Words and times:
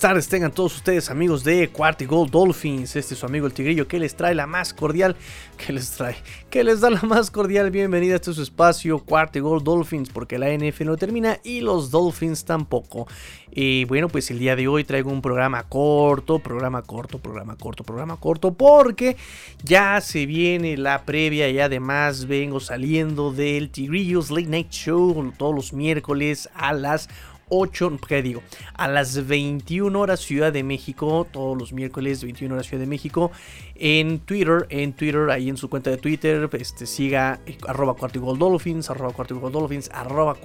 tardes 0.00 0.28
tengan 0.28 0.52
todos 0.52 0.74
ustedes 0.76 1.10
amigos 1.10 1.44
de 1.44 1.68
Cuarty 1.68 2.06
Gold 2.06 2.30
Dolphins. 2.30 2.96
Este 2.96 3.14
es 3.14 3.20
su 3.20 3.26
amigo 3.26 3.46
el 3.46 3.52
Tigrillo 3.52 3.86
que 3.86 3.98
les 3.98 4.14
trae 4.16 4.34
la 4.34 4.46
más 4.46 4.74
cordial, 4.74 5.16
que 5.56 5.72
les 5.72 5.90
trae, 5.92 6.16
que 6.50 6.64
les 6.64 6.80
da 6.80 6.90
la 6.90 7.02
más 7.02 7.30
cordial 7.30 7.70
bienvenida 7.70 8.14
a 8.14 8.16
este 8.16 8.32
su 8.32 8.42
espacio 8.42 8.98
Cuarty 8.98 9.38
Gold 9.40 9.64
Dolphins 9.64 10.10
porque 10.10 10.38
la 10.38 10.48
NF 10.48 10.80
no 10.80 10.96
termina 10.96 11.38
y 11.44 11.60
los 11.60 11.90
Dolphins 11.90 12.44
tampoco. 12.44 13.06
Y 13.50 13.84
bueno, 13.84 14.08
pues 14.08 14.30
el 14.30 14.38
día 14.38 14.56
de 14.56 14.66
hoy 14.66 14.84
traigo 14.84 15.10
un 15.10 15.22
programa 15.22 15.62
corto, 15.62 16.40
programa 16.40 16.82
corto, 16.82 17.18
programa 17.18 17.56
corto, 17.56 17.84
programa 17.84 18.16
corto 18.16 18.52
porque 18.54 19.16
ya 19.62 20.00
se 20.00 20.26
viene 20.26 20.76
la 20.76 21.04
previa 21.04 21.48
y 21.48 21.60
además 21.60 22.26
vengo 22.26 22.60
saliendo 22.60 23.32
del 23.32 23.70
Tigrillo's 23.70 24.30
Late 24.30 24.48
Night 24.48 24.70
Show 24.70 25.32
todos 25.38 25.54
los 25.54 25.72
miércoles 25.72 26.50
a 26.54 26.72
las 26.72 27.08
8, 27.48 27.98
¿qué 28.08 28.22
digo? 28.22 28.42
A 28.74 28.88
las 28.88 29.24
21 29.24 29.98
horas 29.98 30.18
Ciudad 30.18 30.52
de 30.52 30.64
México, 30.64 31.26
todos 31.30 31.56
los 31.56 31.72
miércoles 31.72 32.24
21 32.24 32.52
horas 32.52 32.66
Ciudad 32.66 32.80
de 32.80 32.88
México, 32.88 33.30
en 33.76 34.18
Twitter, 34.18 34.66
en 34.68 34.92
Twitter, 34.94 35.30
ahí 35.30 35.48
en 35.48 35.56
su 35.56 35.70
cuenta 35.70 35.90
de 35.90 35.96
Twitter, 35.96 36.48
este, 36.54 36.86
siga 36.86 37.38
eh, 37.46 37.56
arroba 37.68 37.94
Dolphins, 38.12 38.90
arroba 38.90 39.12
Dolphins, 39.50 39.90
arroba 39.92 40.36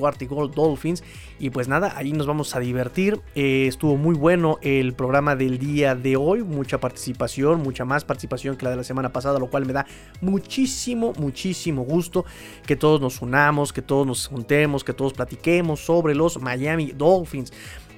Dolphins, 0.53 1.03
y 1.39 1.49
pues 1.49 1.67
nada, 1.67 1.93
ahí 1.95 2.13
nos 2.13 2.27
vamos 2.27 2.55
a 2.55 2.59
divertir, 2.59 3.19
eh, 3.33 3.65
estuvo 3.67 3.97
muy 3.97 4.13
bueno 4.13 4.59
el 4.61 4.93
programa 4.93 5.35
del 5.35 5.57
día 5.57 5.95
de 5.95 6.17
hoy, 6.17 6.43
mucha 6.43 6.79
participación, 6.79 7.63
mucha 7.63 7.83
más 7.83 8.05
participación 8.05 8.57
que 8.57 8.65
la 8.65 8.71
de 8.71 8.77
la 8.77 8.83
semana 8.83 9.11
pasada, 9.11 9.39
lo 9.39 9.47
cual 9.47 9.65
me 9.65 9.73
da 9.73 9.87
muchísimo, 10.21 11.13
muchísimo 11.17 11.81
gusto 11.81 12.25
que 12.67 12.75
todos 12.75 13.01
nos 13.01 13.23
unamos, 13.23 13.73
que 13.73 13.81
todos 13.81 14.05
nos 14.05 14.27
juntemos, 14.27 14.83
que 14.83 14.93
todos 14.93 15.13
platiquemos 15.13 15.79
sobre 15.79 16.13
los 16.13 16.39
Miami 16.39 16.90
Dolphins. 16.95 17.51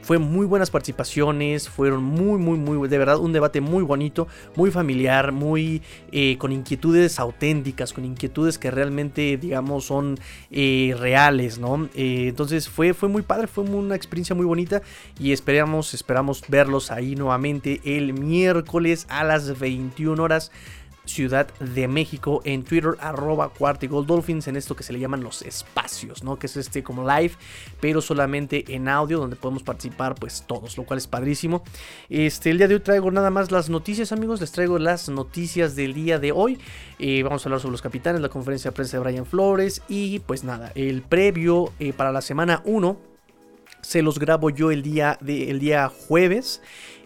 Fue 0.04 0.18
muy 0.18 0.46
buenas 0.46 0.70
participaciones, 0.70 1.70
fueron 1.70 2.04
muy, 2.04 2.38
muy, 2.38 2.58
muy, 2.58 2.90
de 2.90 2.98
verdad, 2.98 3.20
un 3.20 3.32
debate 3.32 3.62
muy 3.62 3.84
bonito, 3.84 4.28
muy 4.54 4.70
familiar, 4.70 5.32
muy 5.32 5.82
eh, 6.12 6.38
con 6.38 6.52
inquietudes 6.52 7.22
auténticas, 7.22 7.94
con 7.94 8.04
inquietudes 8.04 8.58
que 8.58 8.70
realmente, 8.70 9.38
digamos, 9.38 9.86
son 9.86 10.20
eh, 10.52 10.94
reales, 11.00 11.58
¿no? 11.58 11.88
Eh, 11.96 12.26
entonces 12.28 12.68
fue, 12.68 12.94
fue 12.94 13.08
muy 13.08 13.22
padre, 13.22 13.48
fue 13.48 13.64
una 13.64 13.96
experiencia 13.96 14.36
muy 14.36 14.46
bonita 14.46 14.82
y 15.18 15.32
esperamos, 15.32 15.94
esperamos 15.94 16.44
verlos 16.50 16.92
ahí 16.92 17.16
nuevamente 17.16 17.80
el 17.86 18.12
miércoles 18.12 19.06
a 19.08 19.24
las 19.24 19.58
21 19.58 20.22
horas. 20.22 20.52
Ciudad 21.06 21.48
de 21.60 21.88
México 21.88 22.42
en 22.46 22.64
Twitter 22.64 22.92
arroba 23.00 23.52
Dolphins 23.60 24.48
en 24.48 24.56
esto 24.56 24.76
que 24.76 24.84
se 24.84 24.94
le 24.94 25.00
llaman 25.00 25.22
los 25.22 25.42
espacios, 25.42 26.24
¿no? 26.24 26.40
Que 26.40 26.48
es 26.48 26.56
este 26.58 26.82
como 26.84 27.08
live, 27.08 27.34
pero 27.82 28.02
solamente 28.02 28.64
en 28.74 28.88
audio 28.88 29.20
donde 29.20 29.36
podemos 29.36 29.64
participar 29.64 30.16
pues 30.16 30.44
todos, 30.48 30.78
lo 30.78 30.86
cual 30.86 30.98
es 30.98 31.08
padrísimo. 31.08 31.64
Este, 32.10 32.50
el 32.52 32.58
día 32.58 32.68
de 32.68 32.76
hoy 32.76 32.80
traigo 32.80 33.12
nada 33.12 33.30
más 33.30 33.52
las 33.52 33.70
noticias 33.70 34.12
amigos, 34.12 34.40
les 34.40 34.52
traigo 34.52 34.80
las 34.80 35.10
noticias 35.10 35.76
del 35.76 35.94
día 35.94 36.20
de 36.20 36.32
hoy. 36.32 36.58
Eh, 37.00 37.22
vamos 37.24 37.46
a 37.46 37.50
hablar 37.50 37.60
sobre 37.60 37.74
los 37.74 37.82
capitanes, 37.82 38.22
la 38.22 38.30
conferencia 38.30 38.72
de 38.72 38.76
prensa 38.76 38.98
de 38.98 39.04
Brian 39.04 39.26
Flores 39.26 39.82
y 39.90 40.20
pues 40.20 40.44
nada, 40.44 40.72
el 40.76 41.02
previo 41.02 41.74
eh, 41.80 41.94
para 41.94 42.12
la 42.12 42.22
semana 42.22 42.62
1 42.66 43.14
se 43.84 44.02
los 44.02 44.18
grabo 44.18 44.50
yo 44.50 44.72
el 44.72 44.82
día, 44.82 45.18
de, 45.22 45.52
el 45.52 45.60
día 45.60 45.90
jueves, 45.90 46.62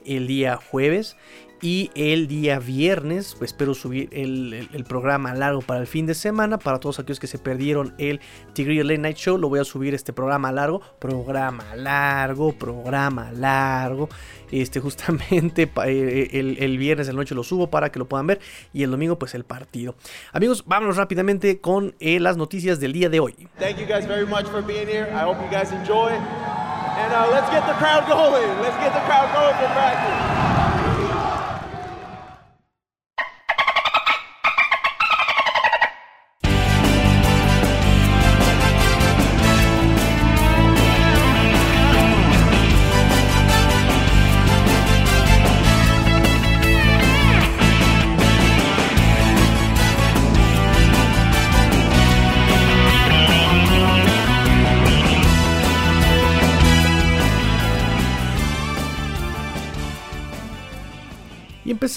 el 0.06 0.28
día 0.28 0.58
jueves. 0.58 1.18
Y 1.60 1.90
el 1.96 2.28
día 2.28 2.60
viernes, 2.60 3.34
pues 3.36 3.52
espero 3.52 3.74
subir 3.74 4.10
el, 4.12 4.86
programa 4.88 5.34
largo 5.34 5.62
para 5.62 5.80
el 5.80 5.88
fin 5.88 6.06
de 6.06 6.14
semana. 6.14 6.60
Para 6.60 6.80
todos 6.80 7.00
aquellos 7.00 7.20
que 7.20 7.26
se 7.26 7.40
perdieron 7.40 7.96
el 7.98 8.22
Tigrillo 8.54 8.84
Late 8.84 9.00
Night 9.00 9.18
Show, 9.18 9.40
lo 9.40 9.50
voy 9.50 9.60
a 9.60 9.64
subir 9.64 9.96
este 9.96 10.14
programa 10.14 10.52
largo. 10.52 10.82
Programa 11.00 11.76
largo, 11.76 12.54
programa 12.54 13.32
largo. 13.32 14.08
Este, 14.52 14.80
justamente 14.80 15.64
eh, 15.64 15.70
eh, 15.86 16.30
el, 16.34 16.58
el 16.60 16.78
viernes 16.78 17.08
de 17.08 17.14
la 17.14 17.18
noche 17.18 17.34
lo 17.34 17.44
subo 17.44 17.72
para 17.72 17.92
que 17.92 17.98
lo 17.98 18.06
puedan 18.08 18.28
ver. 18.28 18.40
Y 18.72 18.84
el 18.84 18.92
domingo, 18.92 19.18
pues 19.18 19.34
el 19.34 19.44
partido. 19.44 19.96
Amigos, 20.34 20.64
vámonos 20.68 20.96
rápidamente 20.96 21.60
con 21.60 21.96
eh, 22.00 22.20
las 22.20 22.38
noticias 22.38 22.80
del 22.80 22.94
día 22.94 23.10
de 23.10 23.20
hoy. 23.20 23.34
Thank 23.58 23.78
you 23.78 23.88
guys 23.88 24.08
very 24.08 24.28
much 24.28 24.46
for 24.46 24.62
being 24.62 24.88
here. 24.88 25.10
I 25.12 25.24
hope 25.24 25.42
you 25.44 25.50
guys 25.50 25.72
enjoy. 25.72 26.12
And 26.12 27.14
uh, 27.14 27.28
let's 27.32 27.50
get 27.50 27.66
the 27.66 27.74
crowd 27.74 28.08
going. 28.08 28.62
Let's 28.62 28.78
get 28.78 28.94
the 28.94 29.02
crowd 29.06 29.34
going 29.34 29.56
for 29.56 29.74
practice. 29.74 30.17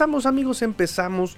Empezamos 0.00 0.24
amigos, 0.24 0.62
empezamos 0.62 1.36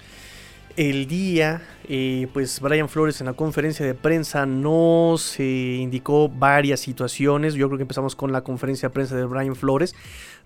el 0.77 1.05
día, 1.05 1.61
eh, 1.89 2.29
pues 2.31 2.61
Brian 2.61 2.87
Flores 2.87 3.19
en 3.19 3.27
la 3.27 3.33
conferencia 3.33 3.85
de 3.85 3.93
prensa 3.93 4.45
nos 4.45 5.37
indicó 5.37 6.29
varias 6.29 6.79
situaciones. 6.79 7.55
Yo 7.55 7.67
creo 7.67 7.77
que 7.77 7.81
empezamos 7.81 8.15
con 8.15 8.31
la 8.31 8.39
conferencia 8.39 8.87
de 8.87 8.93
prensa 8.93 9.17
de 9.17 9.25
Brian 9.25 9.57
Flores. 9.57 9.95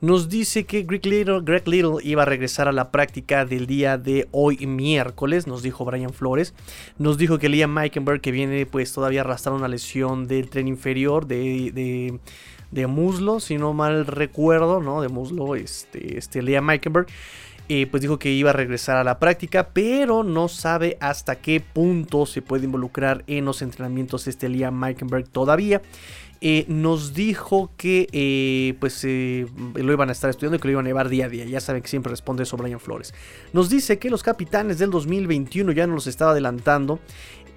Nos 0.02 0.30
dice 0.30 0.66
que 0.66 0.82
Greg 0.82 1.06
Little, 1.06 2.00
iba 2.02 2.24
a 2.24 2.26
regresar 2.26 2.68
a 2.68 2.72
la 2.72 2.90
práctica 2.90 3.46
del 3.46 3.68
día 3.68 4.00
de 4.00 4.28
hoy 4.32 4.66
miércoles, 4.66 5.46
nos 5.46 5.62
dijo 5.62 5.86
Brian 5.86 6.12
Flores. 6.12 6.56
Nos 6.98 7.20
dijo 7.20 7.38
que 7.38 7.50
Liam 7.50 7.72
Meikenberg, 7.72 8.20
que 8.20 8.32
viene 8.32 8.66
pues 8.66 8.92
todavía 8.94 9.22
arrastrando 9.22 9.60
una 9.60 9.68
lesión 9.68 10.28
del 10.28 10.50
tren 10.50 10.68
inferior 10.68 11.28
de, 11.28 12.20
de, 12.72 12.88
muslo, 12.88 13.40
si 13.40 13.60
no 13.60 13.74
mal 13.74 14.08
recuerdo, 14.08 14.82
¿no? 14.82 15.04
De 15.04 15.08
muslo, 15.08 15.56
este, 15.56 16.18
este 16.18 16.42
Liam 16.42 16.66
Meikenberg 16.66 17.06
pues 17.92 18.02
dijo 18.02 18.18
que 18.18 18.32
iba 18.32 18.52
a 18.52 18.54
regresar 18.54 18.98
a 18.98 19.04
la 19.04 19.20
práctica, 19.20 19.70
pero 19.74 20.24
no 20.24 20.48
sabe 20.48 20.98
hasta 21.02 21.36
qué 21.36 21.60
punto 21.60 22.26
se 22.26 22.42
puede 22.42 22.66
involucrar 22.66 23.24
en 23.28 23.46
los 23.46 23.62
entrenamientos 23.62 24.28
este 24.28 24.50
Liam 24.50 24.80
Meikenberg 24.80 25.28
todavía. 25.28 25.82
Eh, 26.40 26.66
nos 26.68 27.16
dijo 27.16 27.72
que 27.78 28.08
eh, 28.12 28.76
pues 28.80 29.04
eh, 29.04 29.48
lo 29.74 29.92
iban 29.92 30.10
a 30.10 30.12
estar 30.12 30.30
estudiando 30.30 30.58
y 30.58 30.60
que 30.60 30.68
lo 30.68 30.74
iban 30.74 30.86
a 30.86 30.90
llevar 30.90 31.10
día 31.10 31.26
a 31.26 31.30
día. 31.30 31.46
Ya 31.46 31.60
saben 31.60 31.82
que 31.82 31.88
siempre 31.88 32.12
responde 32.12 32.44
eso 32.44 32.58
Brian 32.58 32.80
Flores. 32.80 33.14
Nos 33.54 33.70
dice 33.70 33.98
que 33.98 34.10
los 34.10 34.22
capitanes 34.22 34.78
del 34.78 34.92
2021 34.92 35.72
ya 35.72 35.88
nos 35.88 35.96
los 35.96 36.08
estaba 36.08 36.32
adelantando. 36.32 37.00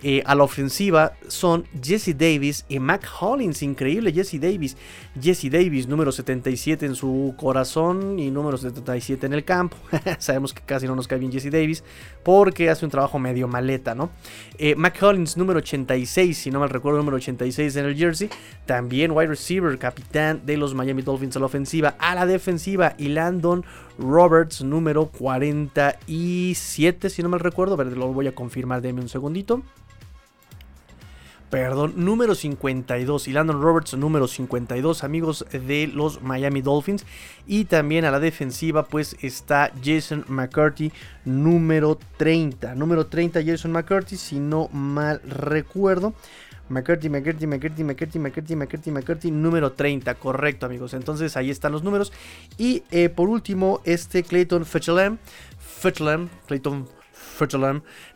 Eh, 0.02 0.22
a 0.24 0.34
la 0.34 0.44
ofensiva 0.44 1.12
son 1.28 1.66
Jesse 1.82 2.16
Davis 2.16 2.64
y 2.68 2.78
Mac 2.78 3.06
Hollins. 3.20 3.62
Increíble 3.62 4.12
Jesse 4.12 4.40
Davis. 4.40 4.76
Jesse 5.20 5.50
Davis, 5.50 5.88
número 5.88 6.12
77 6.12 6.86
en 6.86 6.94
su 6.94 7.34
corazón 7.36 8.18
y 8.18 8.30
número 8.30 8.56
77 8.56 9.26
en 9.26 9.34
el 9.34 9.44
campo. 9.44 9.76
Sabemos 10.18 10.54
que 10.54 10.62
casi 10.62 10.86
no 10.86 10.96
nos 10.96 11.06
cae 11.06 11.18
bien 11.18 11.32
Jesse 11.32 11.50
Davis 11.50 11.84
porque 12.22 12.70
hace 12.70 12.84
un 12.84 12.90
trabajo 12.90 13.18
medio 13.18 13.48
maleta, 13.48 13.94
¿no? 13.94 14.10
Eh, 14.58 14.74
Mac 14.74 14.98
Hollins, 15.02 15.36
número 15.36 15.58
86, 15.58 16.38
si 16.38 16.50
no 16.50 16.60
mal 16.60 16.70
recuerdo, 16.70 16.98
número 16.98 17.16
86 17.16 17.76
en 17.76 17.84
el 17.84 17.96
jersey. 17.96 18.30
También 18.66 19.10
wide 19.10 19.28
receiver, 19.28 19.78
capitán 19.78 20.42
de 20.46 20.56
los 20.56 20.74
Miami 20.74 21.02
Dolphins 21.02 21.36
a 21.36 21.40
la 21.40 21.46
ofensiva. 21.46 21.96
A 21.98 22.14
la 22.14 22.26
defensiva 22.26 22.94
y 22.96 23.08
Landon 23.08 23.64
Roberts, 23.98 24.62
número 24.62 25.06
47, 25.06 27.10
si 27.10 27.22
no 27.22 27.28
mal 27.28 27.40
recuerdo. 27.40 27.74
A 27.74 27.76
ver, 27.76 27.96
lo 27.96 28.12
voy 28.12 28.26
a 28.26 28.34
confirmar, 28.34 28.80
denme 28.80 29.02
un 29.02 29.08
segundito 29.08 29.62
perdón, 31.50 31.94
número 31.96 32.34
52. 32.34 33.28
Y 33.28 33.32
Landon 33.32 33.60
Roberts, 33.60 33.94
número 33.94 34.28
52, 34.28 35.04
amigos 35.04 35.44
de 35.50 35.88
los 35.88 36.22
Miami 36.22 36.62
Dolphins. 36.62 37.04
Y 37.46 37.64
también 37.64 38.04
a 38.04 38.10
la 38.10 38.20
defensiva, 38.20 38.86
pues 38.86 39.16
está 39.20 39.72
Jason 39.84 40.24
McCarthy, 40.28 40.92
número 41.24 41.98
30. 42.16 42.74
Número 42.76 43.06
30, 43.06 43.42
Jason 43.44 43.72
McCarthy, 43.72 44.16
si 44.16 44.38
no 44.38 44.68
mal 44.68 45.20
recuerdo. 45.22 46.14
McCarthy, 46.70 47.08
McCarthy, 47.08 47.46
McCarthy, 47.48 47.82
McCarthy, 47.82 48.18
McCarthy, 48.20 48.54
McCarthy, 48.54 48.90
McCarthy, 48.92 49.30
número 49.32 49.72
30, 49.72 50.14
correcto 50.14 50.66
amigos. 50.66 50.94
Entonces 50.94 51.36
ahí 51.36 51.50
están 51.50 51.72
los 51.72 51.82
números. 51.82 52.12
Y 52.56 52.84
eh, 52.92 53.08
por 53.08 53.28
último, 53.28 53.80
este 53.84 54.22
Clayton 54.22 54.64
Fetchelham, 54.64 55.18
Fetchelham, 55.58 56.28
Clayton 56.46 56.86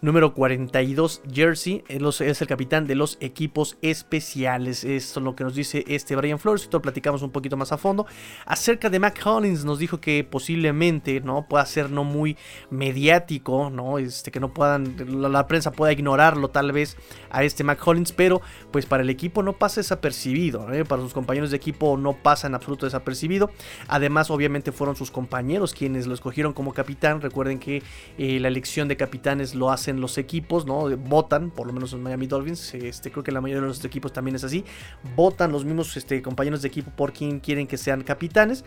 Número 0.01 0.35
42 0.35 1.23
jersey, 1.33 1.85
es 1.89 2.43
el 2.43 2.47
capitán 2.47 2.87
de 2.87 2.95
los 2.95 3.17
equipos 3.21 3.79
especiales. 3.81 4.85
Esto 4.85 5.21
es 5.21 5.25
lo 5.25 5.35
que 5.35 5.45
nos 5.45 5.55
dice 5.55 5.85
este 5.89 6.15
Brian 6.17 6.39
Flores. 6.39 6.63
Esto 6.63 6.79
lo 6.79 6.83
platicamos 6.83 7.23
un 7.23 7.31
poquito 7.31 7.57
más 7.57 7.73
a 7.73 7.79
fondo. 7.79 8.07
Acerca 8.45 8.91
de 8.91 8.99
Mac 8.99 9.21
Hollins, 9.25 9.65
nos 9.65 9.79
dijo 9.79 10.01
que 10.01 10.25
posiblemente 10.25 11.21
no 11.21 11.47
pueda 11.49 11.65
ser 11.67 11.91
no 11.91 12.05
muy 12.05 12.37
mediático, 12.71 13.71
no 13.71 13.99
este 13.99 14.31
que 14.31 14.41
no 14.41 14.53
puedan 14.53 14.95
la, 15.33 15.47
prensa 15.47 15.73
pueda 15.73 15.93
ignorarlo 15.93 16.49
tal 16.49 16.73
vez 16.73 16.97
a 17.31 17.45
este 17.45 17.65
Mac 17.65 17.81
Hollins, 17.87 18.13
pero 18.13 18.43
pues 18.71 18.87
para 18.87 19.03
el 19.03 19.11
equipo 19.11 19.43
no 19.43 19.55
pasa 19.55 19.81
desapercibido, 19.81 20.73
¿eh? 20.73 20.85
para 20.85 21.03
sus 21.03 21.15
compañeros 21.15 21.51
de 21.51 21.57
equipo 21.57 21.97
no 21.97 22.13
pasa 22.13 22.47
en 22.47 22.55
absoluto 22.55 22.87
desapercibido. 22.87 23.51
Además, 23.89 24.31
obviamente 24.31 24.73
fueron 24.73 24.97
sus 24.97 25.11
compañeros 25.11 25.75
quienes 25.75 26.07
lo 26.07 26.15
escogieron 26.15 26.53
como 26.53 26.73
capitán. 26.73 27.21
Recuerden 27.21 27.59
que 27.59 27.83
eh, 28.19 28.39
la 28.41 28.49
elección 28.49 28.89
de 28.89 28.97
capitanes 29.15 29.55
lo 29.55 29.71
hacen 29.71 30.01
los 30.01 30.19
equipos, 30.19 30.67
¿no? 30.67 30.89
Votan, 30.97 31.53
por 31.53 31.69
lo 31.69 31.73
menos 31.73 31.93
en 31.93 32.03
Miami 32.03 32.27
Dolphins, 32.27 32.75
este, 32.75 33.13
creo 33.13 33.23
que 33.23 33.31
la 33.31 33.41
mayoría 33.41 33.61
de 33.61 33.69
los 33.69 33.85
equipos 33.85 34.13
también 34.13 34.35
es 34.35 34.43
así. 34.43 34.65
Votan 35.15 35.53
los 35.53 35.65
mismos 35.65 35.97
este, 35.97 36.21
compañeros 36.21 36.63
de 36.63 36.69
equipo 36.69 36.91
por 36.91 37.13
quien 37.13 37.39
quieren 37.39 37.69
que 37.69 37.77
sean 37.77 38.03
capitanes. 38.03 38.65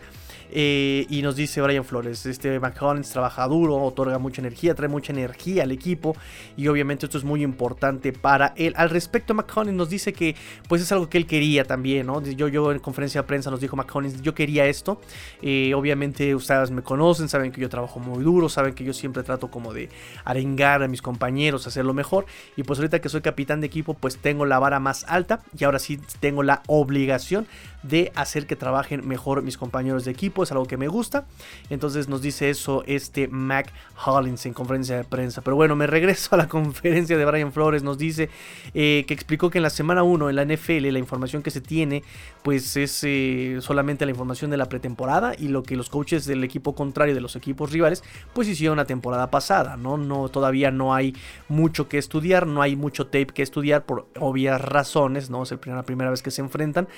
Eh, 0.50 1.06
y 1.10 1.20
nos 1.20 1.36
dice 1.36 1.60
Brian 1.60 1.84
Flores, 1.84 2.24
este 2.24 2.58
McCollins 2.58 3.10
trabaja 3.10 3.46
duro, 3.46 3.76
otorga 3.76 4.18
mucha 4.18 4.40
energía, 4.40 4.74
trae 4.74 4.88
mucha 4.88 5.12
energía 5.12 5.64
al 5.64 5.72
equipo 5.72 6.16
y 6.56 6.68
obviamente 6.68 7.04
esto 7.04 7.18
es 7.18 7.24
muy 7.24 7.42
importante 7.42 8.14
para 8.14 8.54
él. 8.56 8.72
Al 8.78 8.88
respecto, 8.88 9.34
McCollins 9.34 9.76
nos 9.76 9.90
dice 9.90 10.14
que 10.14 10.34
pues 10.66 10.80
es 10.80 10.90
algo 10.90 11.10
que 11.10 11.18
él 11.18 11.26
quería 11.26 11.64
también, 11.64 12.06
¿no? 12.06 12.22
Yo, 12.22 12.48
yo 12.48 12.72
en 12.72 12.78
conferencia 12.78 13.20
de 13.20 13.26
prensa 13.26 13.50
nos 13.50 13.60
dijo 13.60 13.76
McCollins, 13.76 14.22
yo 14.22 14.34
quería 14.34 14.64
esto. 14.64 14.98
Eh, 15.42 15.74
obviamente 15.74 16.34
ustedes 16.34 16.70
me 16.70 16.80
conocen, 16.80 17.28
saben 17.28 17.52
que 17.52 17.60
yo 17.60 17.68
trabajo 17.68 18.00
muy 18.00 18.24
duro, 18.24 18.48
saben 18.48 18.74
que 18.74 18.84
yo 18.84 18.94
siempre 18.94 19.22
trato 19.22 19.50
como 19.50 19.74
de 19.74 19.90
arengar 20.28 20.82
a 20.82 20.88
mis 20.88 21.00
compañeros, 21.00 21.66
hacerlo 21.66 21.94
mejor. 21.94 22.26
Y 22.54 22.62
pues 22.62 22.78
ahorita 22.78 23.00
que 23.00 23.08
soy 23.08 23.22
capitán 23.22 23.60
de 23.60 23.66
equipo, 23.66 23.94
pues 23.94 24.18
tengo 24.18 24.44
la 24.44 24.58
vara 24.58 24.78
más 24.78 25.04
alta 25.08 25.40
y 25.58 25.64
ahora 25.64 25.78
sí 25.78 25.98
tengo 26.20 26.42
la 26.42 26.62
obligación 26.66 27.46
de 27.82 28.12
hacer 28.14 28.46
que 28.46 28.56
trabajen 28.56 29.06
mejor 29.06 29.42
mis 29.42 29.56
compañeros 29.56 30.04
de 30.04 30.10
equipo. 30.10 30.42
Es 30.42 30.52
algo 30.52 30.66
que 30.66 30.76
me 30.76 30.88
gusta. 30.88 31.26
Entonces 31.70 32.08
nos 32.08 32.22
dice 32.22 32.50
eso 32.50 32.82
este 32.86 33.28
Mac 33.28 33.72
Hollins 34.04 34.44
en 34.46 34.52
conferencia 34.52 34.96
de 34.96 35.04
prensa. 35.04 35.42
Pero 35.42 35.56
bueno, 35.56 35.76
me 35.76 35.86
regreso 35.86 36.34
a 36.34 36.38
la 36.38 36.48
conferencia 36.48 37.16
de 37.16 37.24
Brian 37.24 37.52
Flores. 37.52 37.82
Nos 37.82 37.98
dice 37.98 38.30
eh, 38.74 39.04
que 39.06 39.14
explicó 39.14 39.50
que 39.50 39.58
en 39.58 39.62
la 39.62 39.70
semana 39.70 40.02
1 40.02 40.30
en 40.30 40.36
la 40.36 40.44
NFL 40.44 40.88
la 40.90 40.98
información 40.98 41.42
que 41.42 41.50
se 41.50 41.60
tiene 41.60 42.02
pues 42.42 42.76
es 42.76 43.02
eh, 43.04 43.58
solamente 43.60 44.04
la 44.04 44.10
información 44.10 44.50
de 44.50 44.56
la 44.56 44.68
pretemporada 44.68 45.34
y 45.38 45.48
lo 45.48 45.62
que 45.62 45.76
los 45.76 45.90
coaches 45.90 46.26
del 46.26 46.44
equipo 46.44 46.74
contrario 46.74 47.14
de 47.14 47.20
los 47.20 47.36
equipos 47.36 47.72
rivales 47.72 48.02
pues 48.32 48.48
hicieron 48.48 48.76
la 48.76 48.84
temporada 48.84 49.30
pasada. 49.30 49.76
¿no? 49.76 49.96
No, 49.96 50.28
todavía 50.28 50.70
no 50.70 50.94
hay 50.94 51.14
mucho 51.48 51.88
que 51.88 51.98
estudiar, 51.98 52.46
no 52.46 52.62
hay 52.62 52.76
mucho 52.76 53.06
tape 53.06 53.26
que 53.26 53.42
estudiar 53.42 53.84
por 53.84 54.08
obvias 54.18 54.60
razones. 54.60 55.30
¿no? 55.30 55.42
Es 55.42 55.54
la 55.66 55.82
primera 55.82 56.10
vez 56.10 56.22
que 56.22 56.30
se 56.30 56.40
enfrentan. 56.40 56.88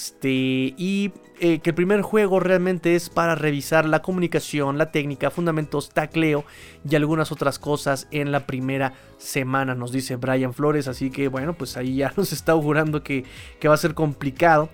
Este, 0.00 0.30
y 0.30 1.12
eh, 1.40 1.58
que 1.58 1.70
el 1.70 1.74
primer 1.76 2.00
juego 2.00 2.40
realmente 2.40 2.94
es 2.94 3.10
para 3.10 3.34
revisar 3.34 3.84
la 3.84 4.00
comunicación, 4.00 4.78
la 4.78 4.92
técnica, 4.92 5.30
fundamentos, 5.30 5.90
tacleo 5.90 6.46
y 6.88 6.96
algunas 6.96 7.32
otras 7.32 7.58
cosas 7.58 8.08
en 8.10 8.32
la 8.32 8.46
primera 8.46 8.94
semana, 9.18 9.74
nos 9.74 9.92
dice 9.92 10.16
Brian 10.16 10.54
Flores. 10.54 10.88
Así 10.88 11.10
que 11.10 11.28
bueno, 11.28 11.52
pues 11.52 11.76
ahí 11.76 11.96
ya 11.96 12.14
nos 12.16 12.32
está 12.32 12.52
augurando 12.52 13.02
que, 13.02 13.26
que 13.60 13.68
va 13.68 13.74
a 13.74 13.76
ser 13.76 13.92
complicado 13.92 14.70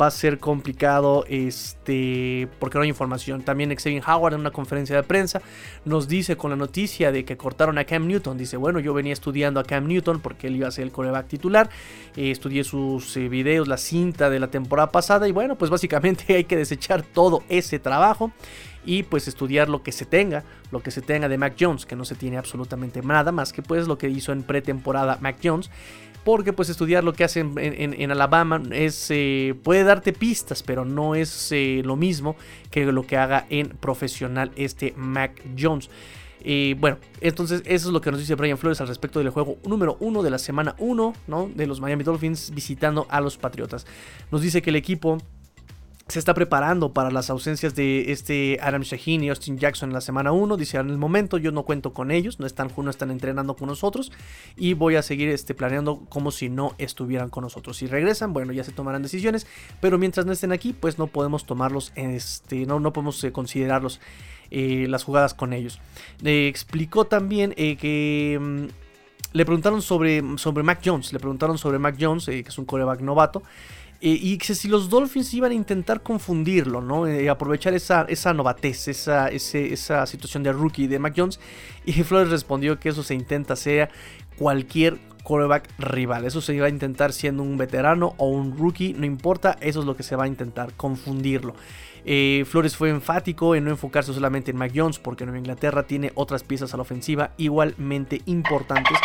va 0.00 0.06
a 0.06 0.10
ser 0.10 0.38
complicado 0.38 1.24
este 1.28 2.48
porque 2.58 2.78
no 2.78 2.82
hay 2.82 2.88
información. 2.88 3.42
También 3.42 3.74
Xavier 3.74 4.02
Howard 4.06 4.34
en 4.34 4.40
una 4.40 4.50
conferencia 4.50 4.96
de 4.96 5.02
prensa 5.02 5.40
nos 5.84 6.08
dice 6.08 6.36
con 6.36 6.50
la 6.50 6.56
noticia 6.56 7.12
de 7.12 7.24
que 7.24 7.36
cortaron 7.36 7.78
a 7.78 7.84
Cam 7.84 8.06
Newton. 8.06 8.36
Dice, 8.38 8.56
bueno, 8.56 8.80
yo 8.80 8.94
venía 8.94 9.12
estudiando 9.12 9.60
a 9.60 9.64
Cam 9.64 9.86
Newton 9.86 10.20
porque 10.20 10.48
él 10.48 10.56
iba 10.56 10.68
a 10.68 10.70
ser 10.70 10.84
el 10.84 10.92
coreback 10.92 11.28
titular. 11.28 11.70
Eh, 12.16 12.30
estudié 12.30 12.64
sus 12.64 13.16
eh, 13.16 13.28
videos, 13.28 13.68
la 13.68 13.78
cinta 13.78 14.30
de 14.30 14.40
la 14.40 14.48
temporada 14.48 14.90
pasada 14.90 15.28
y 15.28 15.32
bueno, 15.32 15.56
pues 15.56 15.70
básicamente 15.70 16.34
hay 16.34 16.44
que 16.44 16.56
desechar 16.56 17.02
todo 17.02 17.42
ese 17.48 17.78
trabajo 17.78 18.32
y 18.84 19.02
pues 19.02 19.28
estudiar 19.28 19.68
lo 19.68 19.82
que 19.82 19.92
se 19.92 20.06
tenga, 20.06 20.44
lo 20.70 20.80
que 20.80 20.90
se 20.90 21.02
tenga 21.02 21.28
de 21.28 21.36
Mac 21.36 21.56
Jones, 21.60 21.84
que 21.84 21.94
no 21.94 22.06
se 22.06 22.14
tiene 22.14 22.38
absolutamente 22.38 23.02
nada 23.02 23.32
más 23.32 23.52
que 23.52 23.60
pues 23.60 23.86
lo 23.86 23.98
que 23.98 24.08
hizo 24.08 24.32
en 24.32 24.42
pretemporada 24.42 25.18
Mac 25.20 25.36
Jones 25.42 25.70
porque 26.24 26.52
pues 26.52 26.68
estudiar 26.68 27.04
lo 27.04 27.12
que 27.12 27.24
hacen 27.24 27.54
en, 27.56 28.10
Alabama 28.10 28.62
es, 28.70 29.06
eh, 29.10 29.54
puede 29.62 29.84
darte 29.84 30.12
pistas, 30.12 30.62
pero 30.62 30.84
no 30.84 31.14
es 31.14 31.52
eh, 31.52 31.82
lo 31.84 31.96
mismo 31.96 32.36
que 32.70 32.84
lo 32.86 33.06
que 33.06 33.16
haga 33.16 33.46
en 33.50 33.68
profesional 33.68 34.50
este 34.56 34.92
Mac 34.96 35.42
Jones. 35.58 35.90
Y 36.42 36.74
bueno, 36.74 36.98
entonces 37.20 37.62
eso 37.64 37.88
es 37.88 37.92
lo 37.92 38.00
que 38.00 38.10
nos 38.10 38.20
dice 38.20 38.34
Brian 38.34 38.58
Flores 38.58 38.80
al 38.80 38.88
respecto 38.88 39.18
del 39.18 39.30
juego 39.30 39.58
número 39.64 39.96
1 40.00 40.22
de 40.22 40.30
la 40.30 40.38
semana 40.38 40.74
1 40.78 41.14
¿no? 41.26 41.50
de 41.54 41.66
los 41.66 41.80
Miami 41.80 42.04
Dolphins 42.04 42.52
visitando 42.54 43.06
a 43.10 43.20
los 43.20 43.36
Patriotas. 43.36 43.86
Nos 44.30 44.42
dice 44.42 44.62
que 44.62 44.70
el 44.70 44.76
equipo 44.76 45.18
se 46.08 46.18
está 46.18 46.32
preparando 46.32 46.94
para 46.94 47.10
las 47.10 47.28
ausencias 47.28 47.74
de 47.74 48.12
este 48.12 48.58
Adam 48.62 48.80
Shaheen 48.80 49.24
y 49.24 49.28
Austin 49.28 49.58
Jackson 49.58 49.90
en 49.90 49.94
la 49.94 50.00
semana 50.00 50.32
1. 50.32 50.56
Dice, 50.56 50.78
en 50.78 50.88
el 50.88 50.96
momento 50.96 51.36
yo 51.36 51.52
no 51.52 51.64
cuento 51.64 51.92
con 51.92 52.10
ellos, 52.10 52.40
no 52.40 52.46
están, 52.46 52.70
están 52.88 53.10
entrenando 53.10 53.54
con 53.56 53.68
nosotros 53.68 54.10
y 54.56 54.72
voy 54.72 54.96
a 54.96 55.02
seguir 55.02 55.28
este, 55.28 55.54
planeando 55.54 56.00
como 56.08 56.30
si 56.30 56.48
no 56.48 56.74
estuvieran 56.78 57.28
con 57.28 57.42
nosotros. 57.42 57.76
Si 57.76 57.86
regresan, 57.86 58.32
bueno, 58.32 58.54
ya 58.54 58.64
se 58.64 58.72
tomarán 58.72 59.02
decisiones, 59.02 59.46
pero 59.82 59.98
mientras 59.98 60.24
no 60.24 60.32
estén 60.32 60.52
aquí, 60.52 60.72
pues 60.72 60.98
no 60.98 61.08
podemos 61.08 61.44
tomarlos, 61.44 61.92
este, 61.94 62.64
no, 62.64 62.80
no 62.80 62.94
podemos 62.94 63.22
eh, 63.24 63.30
considerarlos 63.30 64.00
eh, 64.50 64.86
las 64.88 65.04
jugadas 65.04 65.34
con 65.34 65.52
ellos. 65.52 65.78
Le 66.22 66.48
explicó 66.48 67.04
también 67.04 67.52
eh, 67.58 67.76
que... 67.76 68.38
Mm, 68.40 68.88
le 69.34 69.44
preguntaron 69.44 69.82
sobre, 69.82 70.22
sobre 70.38 70.62
Mac 70.62 70.80
Jones, 70.82 71.12
le 71.12 71.18
preguntaron 71.18 71.58
sobre 71.58 71.78
Mac 71.78 71.96
Jones, 72.00 72.24
que 72.24 72.40
es 72.40 72.58
un 72.58 72.64
coreback 72.64 73.02
novato, 73.02 73.42
eh, 74.00 74.16
y 74.20 74.38
que 74.38 74.54
si 74.54 74.68
los 74.68 74.88
Dolphins 74.88 75.34
iban 75.34 75.50
a 75.50 75.54
intentar 75.54 76.02
confundirlo, 76.02 76.80
¿no? 76.80 77.06
Eh, 77.08 77.28
aprovechar 77.28 77.74
esa, 77.74 78.02
esa 78.08 78.32
novatez, 78.32 78.86
esa, 78.86 80.06
situación 80.06 80.42
de 80.44 80.52
rookie 80.52 80.86
de 80.86 81.00
Mac 81.00 81.14
Jones. 81.16 81.40
Y 81.84 81.92
Flores 82.04 82.30
respondió 82.30 82.78
que 82.78 82.90
eso 82.90 83.02
se 83.02 83.14
intenta 83.14 83.56
sea 83.56 83.90
cualquier 84.36 84.98
quarterback 85.24 85.68
rival. 85.78 86.24
Eso 86.24 86.40
se 86.40 86.54
iba 86.54 86.66
a 86.66 86.70
intentar 86.70 87.12
siendo 87.12 87.42
un 87.42 87.58
veterano 87.58 88.14
o 88.18 88.28
un 88.28 88.56
rookie, 88.56 88.94
no 88.94 89.04
importa, 89.04 89.58
eso 89.60 89.80
es 89.80 89.86
lo 89.86 89.96
que 89.96 90.04
se 90.04 90.14
va 90.14 90.24
a 90.24 90.28
intentar, 90.28 90.72
confundirlo. 90.74 91.54
Eh, 92.04 92.44
Flores 92.46 92.76
fue 92.76 92.90
enfático 92.90 93.56
en 93.56 93.64
no 93.64 93.70
enfocarse 93.70 94.14
solamente 94.14 94.52
en 94.52 94.56
Mac 94.56 94.72
Jones, 94.74 95.00
porque 95.00 95.24
Nueva 95.24 95.38
Inglaterra 95.38 95.82
tiene 95.82 96.12
otras 96.14 96.44
piezas 96.44 96.72
a 96.72 96.76
la 96.76 96.82
ofensiva 96.82 97.32
igualmente 97.36 98.22
importantes 98.26 98.96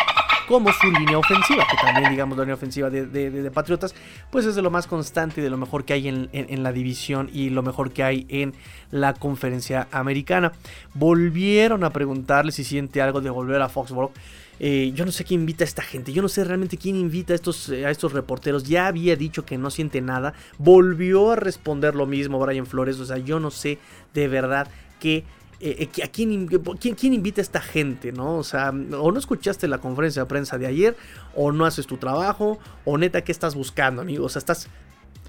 como 0.46 0.72
su 0.72 0.90
línea 0.90 1.18
ofensiva, 1.18 1.66
que 1.70 1.76
también 1.76 2.10
digamos 2.10 2.36
la 2.36 2.44
línea 2.44 2.54
ofensiva 2.54 2.90
de, 2.90 3.50
Patriotas, 3.52 3.94
pues 4.30 4.46
es 4.46 4.54
de 4.54 4.62
lo 4.62 4.70
más 4.70 4.86
constante 4.86 5.40
y 5.40 5.44
de 5.44 5.50
lo 5.50 5.56
mejor 5.56 5.84
que 5.84 5.92
hay 5.92 6.08
en, 6.08 6.62
la 6.62 6.72
división 6.72 7.30
y 7.32 7.50
lo 7.50 7.62
mejor 7.62 7.92
que 7.92 8.02
hay 8.02 8.26
en 8.28 8.54
la 8.90 9.14
conferencia 9.14 9.88
americana. 9.90 10.52
Volvieron 10.94 11.84
a 11.84 11.90
preguntarle 11.90 12.52
si 12.52 12.64
siente 12.64 13.00
algo 13.00 13.20
de 13.20 13.30
volver 13.30 13.62
a 13.62 13.68
Foxborough. 13.68 14.12
Eh, 14.60 14.92
yo 14.94 15.04
no 15.04 15.10
sé 15.10 15.24
quién 15.24 15.40
invita 15.40 15.64
a 15.64 15.66
esta 15.66 15.82
gente, 15.82 16.12
yo 16.12 16.22
no 16.22 16.28
sé 16.28 16.44
realmente 16.44 16.76
quién 16.76 16.94
invita 16.94 17.34
estos, 17.34 17.70
a 17.70 17.90
estos 17.90 18.12
reporteros. 18.12 18.64
Ya 18.64 18.86
había 18.86 19.16
dicho 19.16 19.44
que 19.44 19.58
no 19.58 19.70
siente 19.70 20.00
nada, 20.00 20.34
volvió 20.58 21.32
a 21.32 21.36
responder 21.36 21.94
lo 21.94 22.06
mismo 22.06 22.38
Brian 22.38 22.66
Flores, 22.66 23.00
o 23.00 23.04
sea, 23.04 23.18
yo 23.18 23.40
no 23.40 23.50
sé 23.50 23.78
de 24.14 24.28
verdad 24.28 24.68
qué 25.00 25.24
eh, 25.60 25.88
eh, 25.96 26.02
¿a 26.02 26.08
quién, 26.08 27.12
invita 27.14 27.40
a 27.40 27.42
esta 27.42 27.60
gente? 27.60 28.12
¿no? 28.12 28.36
O 28.36 28.44
sea, 28.44 28.70
o 28.70 29.12
no 29.12 29.18
escuchaste 29.18 29.68
la 29.68 29.78
conferencia 29.78 30.22
de 30.22 30.26
prensa 30.26 30.58
de 30.58 30.66
ayer, 30.66 30.96
o 31.34 31.52
no 31.52 31.64
haces 31.64 31.86
tu 31.86 31.96
trabajo, 31.96 32.58
o 32.84 32.98
neta, 32.98 33.22
¿qué 33.22 33.32
estás 33.32 33.54
buscando, 33.54 34.02
amigo? 34.02 34.26
O 34.26 34.28
sea, 34.28 34.40
estás 34.40 34.68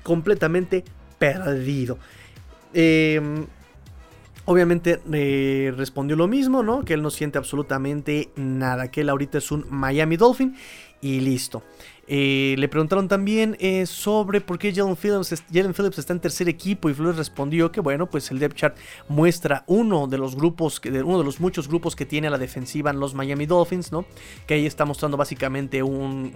completamente 0.04 0.84
perdido. 1.18 1.98
Em, 2.74 3.46
obviamente 4.46 5.00
eh, 5.12 5.74
respondió 5.76 6.16
lo 6.16 6.28
mismo, 6.28 6.64
¿no? 6.64 6.84
Que 6.84 6.94
él 6.94 7.02
no 7.02 7.10
siente 7.10 7.38
absolutamente 7.38 8.30
nada, 8.36 8.90
que 8.90 9.02
él 9.02 9.10
ahorita 9.10 9.38
es 9.38 9.52
un 9.52 9.66
Miami 9.70 10.18
Dolphin 10.18 10.56
y 11.02 11.20
listo. 11.20 11.64
Eh, 12.08 12.56
le 12.60 12.68
preguntaron 12.68 13.08
también 13.08 13.58
eh, 13.60 13.88
sobre 13.88 14.40
por 14.40 14.60
qué 14.60 14.72
Jalen 14.72 14.96
Phillips, 14.96 15.98
está 15.98 16.14
en 16.14 16.20
tercer 16.20 16.48
equipo 16.48 16.90
y 16.90 16.94
Flores 16.94 17.18
respondió 17.18 17.72
que 17.72 17.82
bueno, 17.82 18.08
pues 18.08 18.30
el 18.30 18.38
depth 18.38 18.56
chart 18.56 18.78
muestra 19.08 19.64
uno 19.66 20.06
de 20.06 20.20
los 20.20 20.36
grupos, 20.36 20.80
uno 20.86 21.18
de 21.18 21.24
los 21.24 21.40
muchos 21.40 21.68
grupos 21.68 21.96
que 21.96 22.06
tiene 22.06 22.28
a 22.28 22.30
la 22.30 22.38
defensiva 22.38 22.92
en 22.92 23.00
los 23.00 23.16
Miami 23.16 23.48
Dolphins, 23.48 23.92
¿no? 23.92 24.06
Que 24.46 24.54
ahí 24.54 24.66
está 24.68 24.86
mostrando 24.86 25.18
básicamente 25.18 25.82
un, 25.82 26.32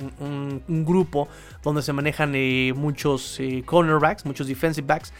grupo 0.68 1.28
donde 1.64 1.82
se 1.82 1.94
manejan 1.94 2.34
eh, 2.36 2.74
muchos 2.76 3.40
cornerbacks, 3.66 4.26
muchos 4.26 4.48
defensive 4.48 4.88
backs. 4.88 5.14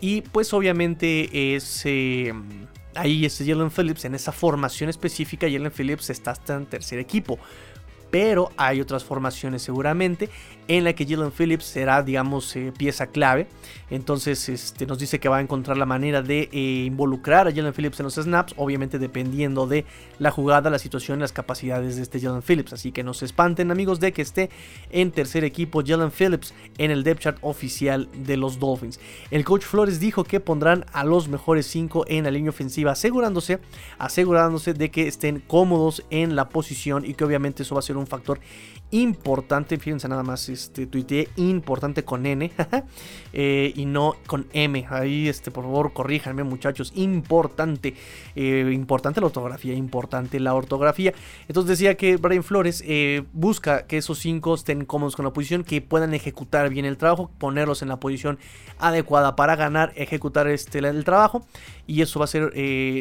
Y 0.00 0.22
pues 0.22 0.52
obviamente 0.52 1.54
es... 1.54 1.84
Ahí 2.96 3.24
es 3.24 3.42
Jalen 3.44 3.72
Phillips, 3.72 4.04
en 4.04 4.14
esa 4.14 4.30
formación 4.30 4.88
específica, 4.88 5.48
Jalen 5.50 5.72
Phillips 5.72 6.10
está 6.10 6.30
hasta 6.30 6.54
en 6.54 6.66
tercer 6.66 7.00
equipo 7.00 7.40
pero 8.14 8.52
hay 8.56 8.80
otras 8.80 9.02
formaciones 9.02 9.62
seguramente 9.62 10.30
en 10.68 10.84
la 10.84 10.92
que 10.94 11.06
Jalen 11.06 11.32
Phillips 11.32 11.64
será, 11.64 12.02
digamos, 12.02 12.54
eh, 12.56 12.72
pieza 12.76 13.06
clave. 13.08 13.48
Entonces 13.90 14.48
este, 14.48 14.86
nos 14.86 14.98
dice 14.98 15.20
que 15.20 15.28
va 15.28 15.38
a 15.38 15.40
encontrar 15.40 15.76
la 15.76 15.86
manera 15.86 16.22
de 16.22 16.48
eh, 16.52 16.84
involucrar 16.86 17.46
a 17.46 17.52
Jalen 17.52 17.72
Phillips 17.72 18.00
en 18.00 18.04
los 18.04 18.14
snaps, 18.14 18.54
obviamente 18.56 18.98
dependiendo 18.98 19.66
de 19.66 19.84
la 20.18 20.30
jugada, 20.30 20.70
la 20.70 20.78
situación 20.78 21.18
y 21.18 21.22
las 21.22 21.32
capacidades 21.32 21.96
de 21.96 22.02
este 22.02 22.20
Jalen 22.20 22.42
Phillips. 22.42 22.72
Así 22.72 22.92
que 22.92 23.02
no 23.02 23.14
se 23.14 23.26
espanten 23.26 23.70
amigos 23.70 24.00
de 24.00 24.12
que 24.12 24.22
esté 24.22 24.50
en 24.90 25.12
tercer 25.12 25.44
equipo 25.44 25.82
Jalen 25.84 26.10
Phillips 26.10 26.54
en 26.78 26.90
el 26.90 27.04
depth 27.04 27.20
chart 27.20 27.38
oficial 27.42 28.08
de 28.16 28.36
los 28.36 28.58
Dolphins. 28.58 29.00
El 29.30 29.44
coach 29.44 29.64
Flores 29.64 30.00
dijo 30.00 30.24
que 30.24 30.40
pondrán 30.40 30.86
a 30.92 31.04
los 31.04 31.28
mejores 31.28 31.66
5 31.66 32.06
en 32.08 32.24
la 32.24 32.30
línea 32.30 32.50
ofensiva, 32.50 32.92
asegurándose, 32.92 33.60
asegurándose 33.98 34.74
de 34.74 34.90
que 34.90 35.06
estén 35.06 35.40
cómodos 35.40 36.04
en 36.10 36.36
la 36.36 36.48
posición 36.48 37.04
y 37.04 37.14
que 37.14 37.24
obviamente 37.24 37.62
eso 37.62 37.74
va 37.74 37.80
a 37.80 37.82
ser 37.82 37.96
un 37.96 38.06
factor 38.06 38.40
importante. 38.90 39.78
Fíjense 39.78 40.08
nada 40.08 40.22
más, 40.22 40.48
este, 40.54 40.86
tuiteé 40.86 41.28
importante 41.36 42.04
con 42.04 42.24
N 42.24 42.50
eh, 43.36 43.72
y 43.74 43.84
no 43.84 44.14
con 44.28 44.46
M. 44.52 44.86
Ahí, 44.88 45.28
este, 45.28 45.50
por 45.50 45.64
favor, 45.64 45.92
corríjanme, 45.92 46.44
muchachos. 46.44 46.92
Importante, 46.94 47.94
eh, 48.36 48.70
importante 48.72 49.20
la 49.20 49.26
ortografía, 49.26 49.74
importante 49.74 50.38
la 50.38 50.54
ortografía. 50.54 51.12
Entonces 51.48 51.76
decía 51.76 51.96
que 51.96 52.16
Brian 52.16 52.44
Flores 52.44 52.84
eh, 52.86 53.24
busca 53.32 53.86
que 53.86 53.96
esos 53.96 54.20
cinco 54.20 54.54
estén 54.54 54.84
cómodos 54.84 55.16
con 55.16 55.24
la 55.24 55.32
posición, 55.32 55.64
que 55.64 55.80
puedan 55.80 56.14
ejecutar 56.14 56.70
bien 56.70 56.84
el 56.84 56.96
trabajo, 56.96 57.28
ponerlos 57.38 57.82
en 57.82 57.88
la 57.88 57.98
posición 57.98 58.38
adecuada 58.78 59.34
para 59.34 59.56
ganar, 59.56 59.92
ejecutar 59.96 60.46
este, 60.46 60.78
el 60.78 61.04
trabajo. 61.04 61.44
Y 61.88 62.02
eso 62.02 62.20
va 62.20 62.26
a 62.26 62.28
ser 62.28 62.52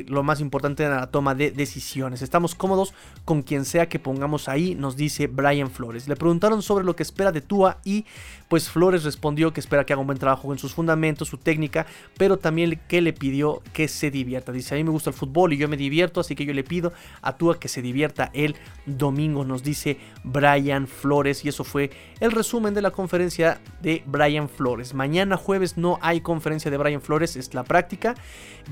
lo 0.09 0.23
más 0.23 0.41
importante 0.41 0.83
en 0.83 0.89
la 0.89 1.07
toma 1.07 1.35
de 1.35 1.51
decisiones. 1.51 2.21
Estamos 2.21 2.55
cómodos 2.55 2.93
con 3.23 3.43
quien 3.43 3.65
sea 3.65 3.87
que 3.87 3.99
pongamos 3.99 4.49
ahí, 4.49 4.75
nos 4.75 4.97
dice 4.97 5.27
Brian 5.27 5.69
Flores. 5.69 6.07
Le 6.07 6.15
preguntaron 6.15 6.61
sobre 6.61 6.83
lo 6.83 6.95
que 6.95 7.03
espera 7.03 7.31
de 7.31 7.41
Tua 7.41 7.77
y 7.85 8.05
pues 8.49 8.69
Flores 8.69 9.03
respondió 9.03 9.53
que 9.53 9.59
espera 9.59 9.85
que 9.85 9.93
haga 9.93 10.01
un 10.01 10.07
buen 10.07 10.19
trabajo 10.23 10.53
en 10.53 10.57
sus 10.57 10.73
fundamentos, 10.73 11.27
su 11.27 11.37
técnica, 11.37 11.85
pero 12.17 12.37
también 12.37 12.79
que 12.87 13.01
le 13.01 13.11
pidió 13.11 13.61
que 13.73 13.89
se 13.89 14.09
divierta. 14.09 14.53
Dice, 14.53 14.73
a 14.73 14.77
mí 14.77 14.83
me 14.83 14.89
gusta 14.89 15.09
el 15.09 15.15
fútbol 15.15 15.51
y 15.51 15.57
yo 15.57 15.67
me 15.67 15.75
divierto, 15.75 16.21
así 16.21 16.33
que 16.33 16.45
yo 16.45 16.53
le 16.53 16.63
pido 16.63 16.93
a 17.21 17.35
Tua 17.35 17.59
que 17.59 17.67
se 17.67 17.81
divierta 17.81 18.31
el 18.33 18.55
domingo, 18.85 19.43
nos 19.43 19.63
dice 19.63 19.97
Brian 20.23 20.87
Flores 20.87 21.43
y 21.43 21.49
eso 21.49 21.63
fue 21.63 21.91
el 22.21 22.31
resumen 22.31 22.73
de 22.73 22.81
la 22.81 22.91
conferencia 22.91 23.59
de 23.81 24.01
Brian 24.05 24.47
Flores. 24.47 24.93
Mañana 24.93 25.35
jueves 25.35 25.77
no 25.77 25.99
hay 26.01 26.21
conferencia 26.21 26.71
de 26.71 26.77
Brian 26.77 27.01
Flores, 27.01 27.35
es 27.35 27.53
la 27.53 27.63
práctica, 27.63 28.15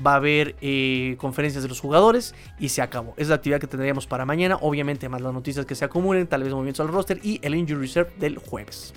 va 0.04 0.14
a 0.14 0.16
haber 0.16 0.56
eh, 0.62 1.16
conferencias 1.18 1.62
de 1.62 1.68
los 1.68 1.80
jugadores 1.80 2.34
y 2.58 2.70
se 2.70 2.80
acabó. 2.80 3.12
Es 3.18 3.28
la 3.28 3.34
actividad 3.34 3.60
que 3.60 3.66
tendríamos 3.66 4.06
para 4.06 4.24
mañana, 4.24 4.56
obviamente 4.62 5.08
más 5.10 5.20
las 5.20 5.34
noticias 5.34 5.66
que 5.66 5.74
se 5.74 5.84
acumulen, 5.84 6.26
tal 6.26 6.44
vez 6.44 6.52
movimientos 6.52 6.86
al 6.86 6.92
rostro 6.92 7.18
y 7.22 7.40
el 7.42 7.54
Injury 7.54 7.80
Reserve 7.82 8.10
del 8.18 8.38
jueves. 8.38 8.94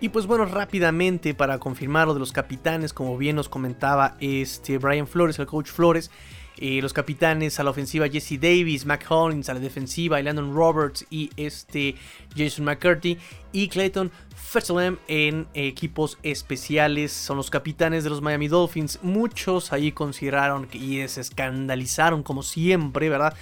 Y 0.00 0.10
pues 0.10 0.26
bueno, 0.26 0.44
rápidamente 0.44 1.34
para 1.34 1.58
confirmar 1.58 2.06
lo 2.06 2.14
de 2.14 2.20
los 2.20 2.30
capitanes, 2.30 2.92
como 2.92 3.18
bien 3.18 3.34
nos 3.34 3.48
comentaba 3.48 4.16
este 4.20 4.78
Brian 4.78 5.08
Flores, 5.08 5.40
el 5.40 5.46
coach 5.46 5.68
Flores, 5.68 6.12
eh, 6.56 6.80
los 6.80 6.92
capitanes 6.92 7.58
a 7.58 7.64
la 7.64 7.70
ofensiva 7.70 8.08
Jesse 8.08 8.40
Davis, 8.40 8.86
Mac 8.86 9.04
Hollins 9.08 9.48
a 9.48 9.54
la 9.54 9.60
defensiva, 9.60 10.22
Landon 10.22 10.54
Roberts 10.54 11.04
y 11.10 11.30
este 11.36 11.96
Jason 12.36 12.64
McCarthy 12.64 13.18
y 13.52 13.68
Clayton 13.68 14.12
Fesselem 14.36 14.98
en 15.08 15.48
equipos 15.54 16.16
especiales. 16.22 17.12
Son 17.12 17.36
los 17.36 17.50
capitanes 17.50 18.04
de 18.04 18.10
los 18.10 18.22
Miami 18.22 18.46
Dolphins. 18.46 19.00
Muchos 19.02 19.72
ahí 19.72 19.90
consideraron 19.90 20.68
y 20.72 21.06
se 21.08 21.20
escandalizaron 21.20 22.22
como 22.22 22.44
siempre, 22.44 23.08
¿verdad? 23.08 23.34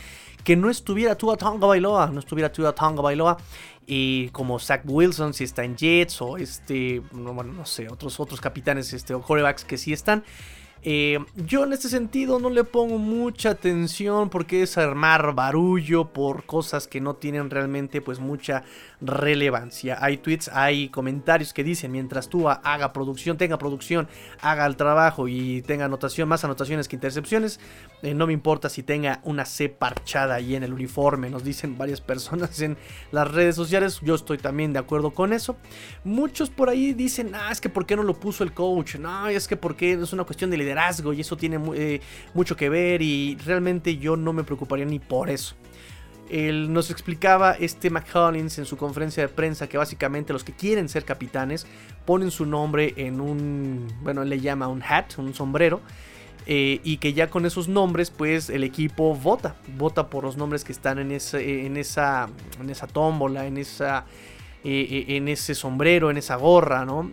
Que 0.47 0.55
no 0.55 0.71
estuviera 0.71 1.19
Tua 1.19 1.37
Tonga 1.37 1.67
Bailoa, 1.67 2.07
no 2.07 2.21
estuviera 2.21 2.53
Tua 2.53 2.73
Tonga 2.73 3.03
Bailoa. 3.03 3.37
Y 3.85 4.29
como 4.29 4.61
Zach 4.61 4.83
Wilson 4.85 5.35
si 5.35 5.43
está 5.43 5.65
en 5.65 5.76
Jets 5.76 6.23
o 6.23 6.37
este, 6.37 7.00
bueno, 7.11 7.53
no 7.53 7.67
sé, 7.67 7.88
otros, 7.88 8.21
otros 8.21 8.41
capitanes 8.41 8.93
este, 8.93 9.12
o 9.12 9.23
corebacks 9.23 9.65
que 9.65 9.76
sí 9.76 9.93
están. 9.93 10.23
Eh, 10.83 11.18
yo 11.35 11.64
en 11.64 11.73
este 11.73 11.88
sentido 11.88 12.38
no 12.38 12.49
le 12.49 12.62
pongo 12.62 12.99
mucha 12.99 13.50
atención 13.50 14.30
porque 14.30 14.62
es 14.62 14.78
armar 14.78 15.35
barullo 15.35 16.12
por 16.12 16.45
cosas 16.45 16.87
que 16.87 17.00
no 17.00 17.14
tienen 17.14 17.50
realmente 17.50 18.00
pues 18.00 18.21
mucha 18.21 18.62
relevancia. 19.00 19.99
Hay 20.00 20.18
tweets, 20.18 20.49
hay 20.49 20.88
comentarios 20.88 21.52
que 21.52 21.64
dicen 21.64 21.92
mientras 21.92 22.28
tú 22.28 22.49
haga 22.49 22.92
producción, 22.92 23.37
tenga 23.37 23.59
producción, 23.59 24.09
haga 24.40 24.64
el 24.66 24.76
trabajo 24.76 25.28
y 25.28 25.62
tenga 25.62 25.87
anotación, 25.87 26.28
más 26.28 26.45
anotaciones 26.45 26.88
que 26.88 26.97
intercepciones, 26.97 27.61
eh, 28.02 28.14
no 28.14 28.26
me 28.26 28.33
importa 28.33 28.68
si 28.68 28.83
tenga 28.83 29.21
una 29.25 29.45
C 29.45 29.68
parchada 29.68 30.37
ahí 30.37 30.54
en 30.54 30.62
el 30.62 30.73
uniforme, 30.73 31.30
nos 31.30 31.45
dicen 31.45 31.76
varias 31.76 32.00
personas 32.00 32.61
en 32.61 32.76
las 33.11 33.30
redes 33.30 33.56
sociales, 33.56 34.00
yo 34.02 34.14
estoy 34.14 34.38
también 34.38 34.73
de 34.73 34.78
acuerdo 34.78 35.11
con 35.11 35.33
eso. 35.33 35.56
Muchos 36.04 36.50
por 36.50 36.68
ahí 36.68 36.92
dicen, 36.92 37.35
ah, 37.35 37.50
es 37.50 37.61
que 37.61 37.68
por 37.68 37.87
qué 37.87 37.97
no 37.97 38.02
lo 38.02 38.14
puso 38.14 38.45
el 38.45 38.52
coach, 38.52 38.97
no, 38.97 39.28
es 39.28 39.49
que 39.49 39.56
porque 39.56 39.92
es 39.92 40.12
una 40.12 40.25
cuestión 40.25 40.50
de 40.50 40.56
liderazgo 40.66 41.12
y 41.12 41.20
eso 41.20 41.37
tiene 41.37 41.58
eh, 41.75 42.00
mucho 42.35 42.56
que 42.56 42.68
ver 42.68 43.02
y 43.02 43.37
realmente 43.44 43.96
yo 43.96 44.16
no 44.16 44.32
me 44.32 44.44
preocuparía 44.44 44.85
ni 44.85 44.99
por 44.99 45.30
eso. 45.30 45.54
Él 46.28 46.73
nos 46.73 46.90
explicaba 46.90 47.52
este 47.52 47.88
McCollins 47.88 48.58
en 48.58 48.66
su 48.66 48.76
conferencia 48.76 49.23
de 49.23 49.28
prensa 49.28 49.68
que 49.68 49.78
básicamente 49.78 50.32
los 50.32 50.42
que 50.42 50.52
quieren 50.52 50.88
ser 50.88 51.04
capitanes 51.04 51.66
ponen 52.04 52.30
su 52.30 52.46
nombre 52.46 52.94
en 52.96 53.20
un, 53.20 53.87
bueno, 54.02 54.23
él 54.23 54.30
le 54.30 54.40
llama 54.40 54.66
un 54.66 54.82
hat, 54.82 55.18
un 55.18 55.35
sombrero, 55.35 55.80
eh, 56.46 56.80
y 56.82 56.96
que 56.99 57.12
ya 57.12 57.30
con 57.30 57.46
esos 57.46 57.68
nombres 57.68 58.11
pues 58.11 58.50
el 58.50 58.64
equipo 58.64 59.14
vota, 59.14 59.56
vota 59.76 60.11
por 60.11 60.25
los 60.25 60.37
nombres 60.37 60.64
que 60.64 60.73
están 60.73 60.99
en, 60.99 61.12
ese, 61.12 61.66
en, 61.66 61.76
esa, 61.76 62.28
en 62.61 62.70
esa 62.70 62.87
tómbola, 62.87 63.46
en 63.46 63.58
esa... 63.58 64.04
En 64.68 65.28
ese 65.28 65.54
sombrero, 65.54 66.11
en 66.11 66.16
esa 66.16 66.37
gorra, 66.37 66.85
¿no? 66.85 67.11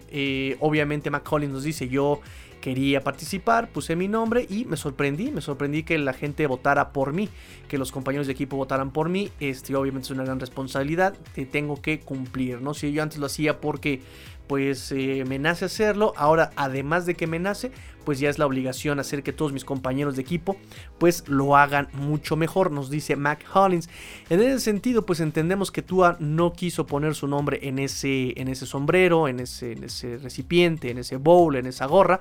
obviamente 0.60 1.12
McCollins 1.12 1.54
nos 1.54 1.64
dice, 1.64 1.88
yo 1.88 2.20
quería 2.64 3.04
participar, 3.04 3.68
puse 3.68 3.98
mi 3.98 4.08
nombre 4.08 4.48
y 4.50 4.64
me 4.64 4.78
sorprendí, 4.78 5.32
me 5.32 5.42
sorprendí 5.42 5.84
que 5.84 5.98
la 5.98 6.14
gente 6.14 6.48
votara 6.48 6.94
por 6.94 7.12
mí, 7.12 7.28
que 7.68 7.78
los 7.78 7.92
compañeros 7.92 8.26
de 8.26 8.32
equipo 8.32 8.56
votaran 8.56 8.92
por 8.92 9.10
mí, 9.10 9.30
este 9.42 9.76
obviamente 9.76 10.06
es 10.06 10.12
una 10.12 10.24
gran 10.24 10.40
responsabilidad 10.40 11.14
que 11.36 11.46
tengo 11.46 11.82
que 11.82 12.00
cumplir, 12.00 12.62
¿no? 12.62 12.74
Si 12.74 12.94
yo 12.94 13.04
antes 13.04 13.20
lo 13.20 13.26
hacía 13.26 13.60
porque 13.60 14.02
pues 14.48 14.92
eh, 14.92 15.24
me 15.28 15.40
nace 15.40 15.66
hacerlo, 15.66 16.14
ahora 16.18 16.52
además 16.56 17.06
de 17.06 17.16
que 17.16 17.28
me 17.28 17.40
nace, 17.40 17.72
pues 18.04 18.20
ya 18.20 18.30
es 18.30 18.38
la 18.38 18.46
obligación 18.46 19.00
hacer 19.00 19.24
que 19.24 19.34
todos 19.34 19.54
mis 19.54 19.66
compañeros 19.66 20.16
de 20.16 20.22
equipo 20.22 20.58
pues 20.98 21.28
lo 21.28 21.56
hagan 21.56 21.88
mucho 21.94 22.36
mejor, 22.36 22.72
nos 22.72 22.90
dice 22.90 23.16
Mac 23.16 23.46
Hollins. 23.54 23.90
En 24.30 24.42
ese 24.42 24.60
sentido, 24.60 25.06
pues 25.06 25.20
entendemos 25.20 25.72
que 25.72 25.82
Tua 25.82 26.18
no 26.20 26.54
quiso 26.54 26.86
poner 26.86 27.16
su 27.16 27.28
nombre 27.28 27.60
en 27.64 27.80
ese, 27.80 28.40
en 28.40 28.48
ese 28.48 28.66
sombrero, 28.66 29.28
en 29.28 29.40
ese, 29.40 29.74
en 29.74 29.86
ese 29.86 30.18
recipiente, 30.18 30.92
en 30.92 30.98
ese 30.98 31.18
bowl, 31.18 31.56
en 31.56 31.66
esa 31.66 31.86
gorra. 31.86 32.20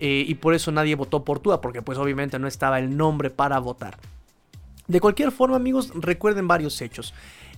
Eh, 0.00 0.24
y 0.26 0.34
por 0.36 0.54
eso 0.54 0.70
nadie 0.70 0.94
votó 0.94 1.24
por 1.24 1.40
Tua, 1.40 1.60
porque 1.60 1.82
pues 1.82 1.98
obviamente 1.98 2.38
no 2.38 2.46
estaba 2.46 2.78
el 2.78 2.96
nombre 2.96 3.30
para 3.30 3.58
votar. 3.58 3.98
De 4.86 5.00
cualquier 5.00 5.32
forma, 5.32 5.56
amigos, 5.56 5.92
recuerden 5.94 6.48
varios 6.48 6.80
hechos. 6.80 7.12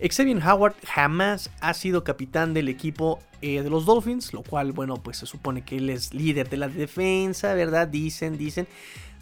Xavier 0.09 0.43
Howard 0.43 0.75
jamás 0.87 1.51
ha 1.61 1.75
sido 1.75 2.05
capitán 2.05 2.55
del 2.55 2.69
equipo 2.69 3.19
eh, 3.43 3.63
de 3.63 3.71
los 3.71 3.87
Dolphins, 3.87 4.33
lo 4.33 4.43
cual, 4.43 4.73
bueno, 4.73 4.97
pues 4.97 5.19
se 5.19 5.27
supone 5.27 5.63
que 5.63 5.77
él 5.77 5.91
es 5.91 6.15
líder 6.15 6.49
de 6.49 6.57
la 6.57 6.69
defensa, 6.69 7.55
¿verdad? 7.55 7.89
Dicen, 7.89 8.39
dicen. 8.39 8.67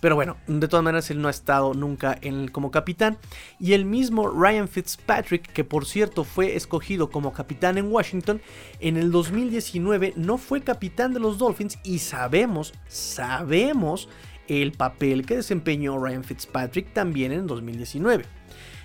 Pero 0.01 0.15
bueno, 0.15 0.37
de 0.47 0.69
todas 0.69 0.85
maneras 0.85 1.11
él 1.11 1.21
no 1.21 1.27
ha 1.27 1.33
estado 1.33 1.75
nunca 1.75 2.17
en 2.21 2.49
como 2.49 2.71
capitán. 2.71 3.19
Y 3.59 3.73
el 3.73 3.85
mismo 3.85 4.29
Ryan 4.29 4.69
Fitzpatrick, 4.69 5.53
que 5.53 5.65
por 5.65 5.87
cierto 5.87 6.23
fue 6.23 6.55
escogido 6.55 7.11
como 7.11 7.33
capitán 7.33 7.79
en 7.79 7.91
Washington, 7.91 8.41
en 8.79 8.97
el 8.97 9.11
2019 9.11 10.15
no 10.17 10.39
fue 10.39 10.61
capitán 10.61 11.15
de 11.15 11.21
los 11.21 11.39
Dolphins 11.39 11.79
y 11.83 11.99
sabemos, 11.99 12.75
sabemos 12.87 14.09
el 14.47 14.73
papel 14.73 15.27
que 15.27 15.37
desempeñó 15.37 15.99
Ryan 15.99 16.25
Fitzpatrick 16.25 16.93
también 16.93 17.33
en 17.33 17.47
2019. 17.49 18.25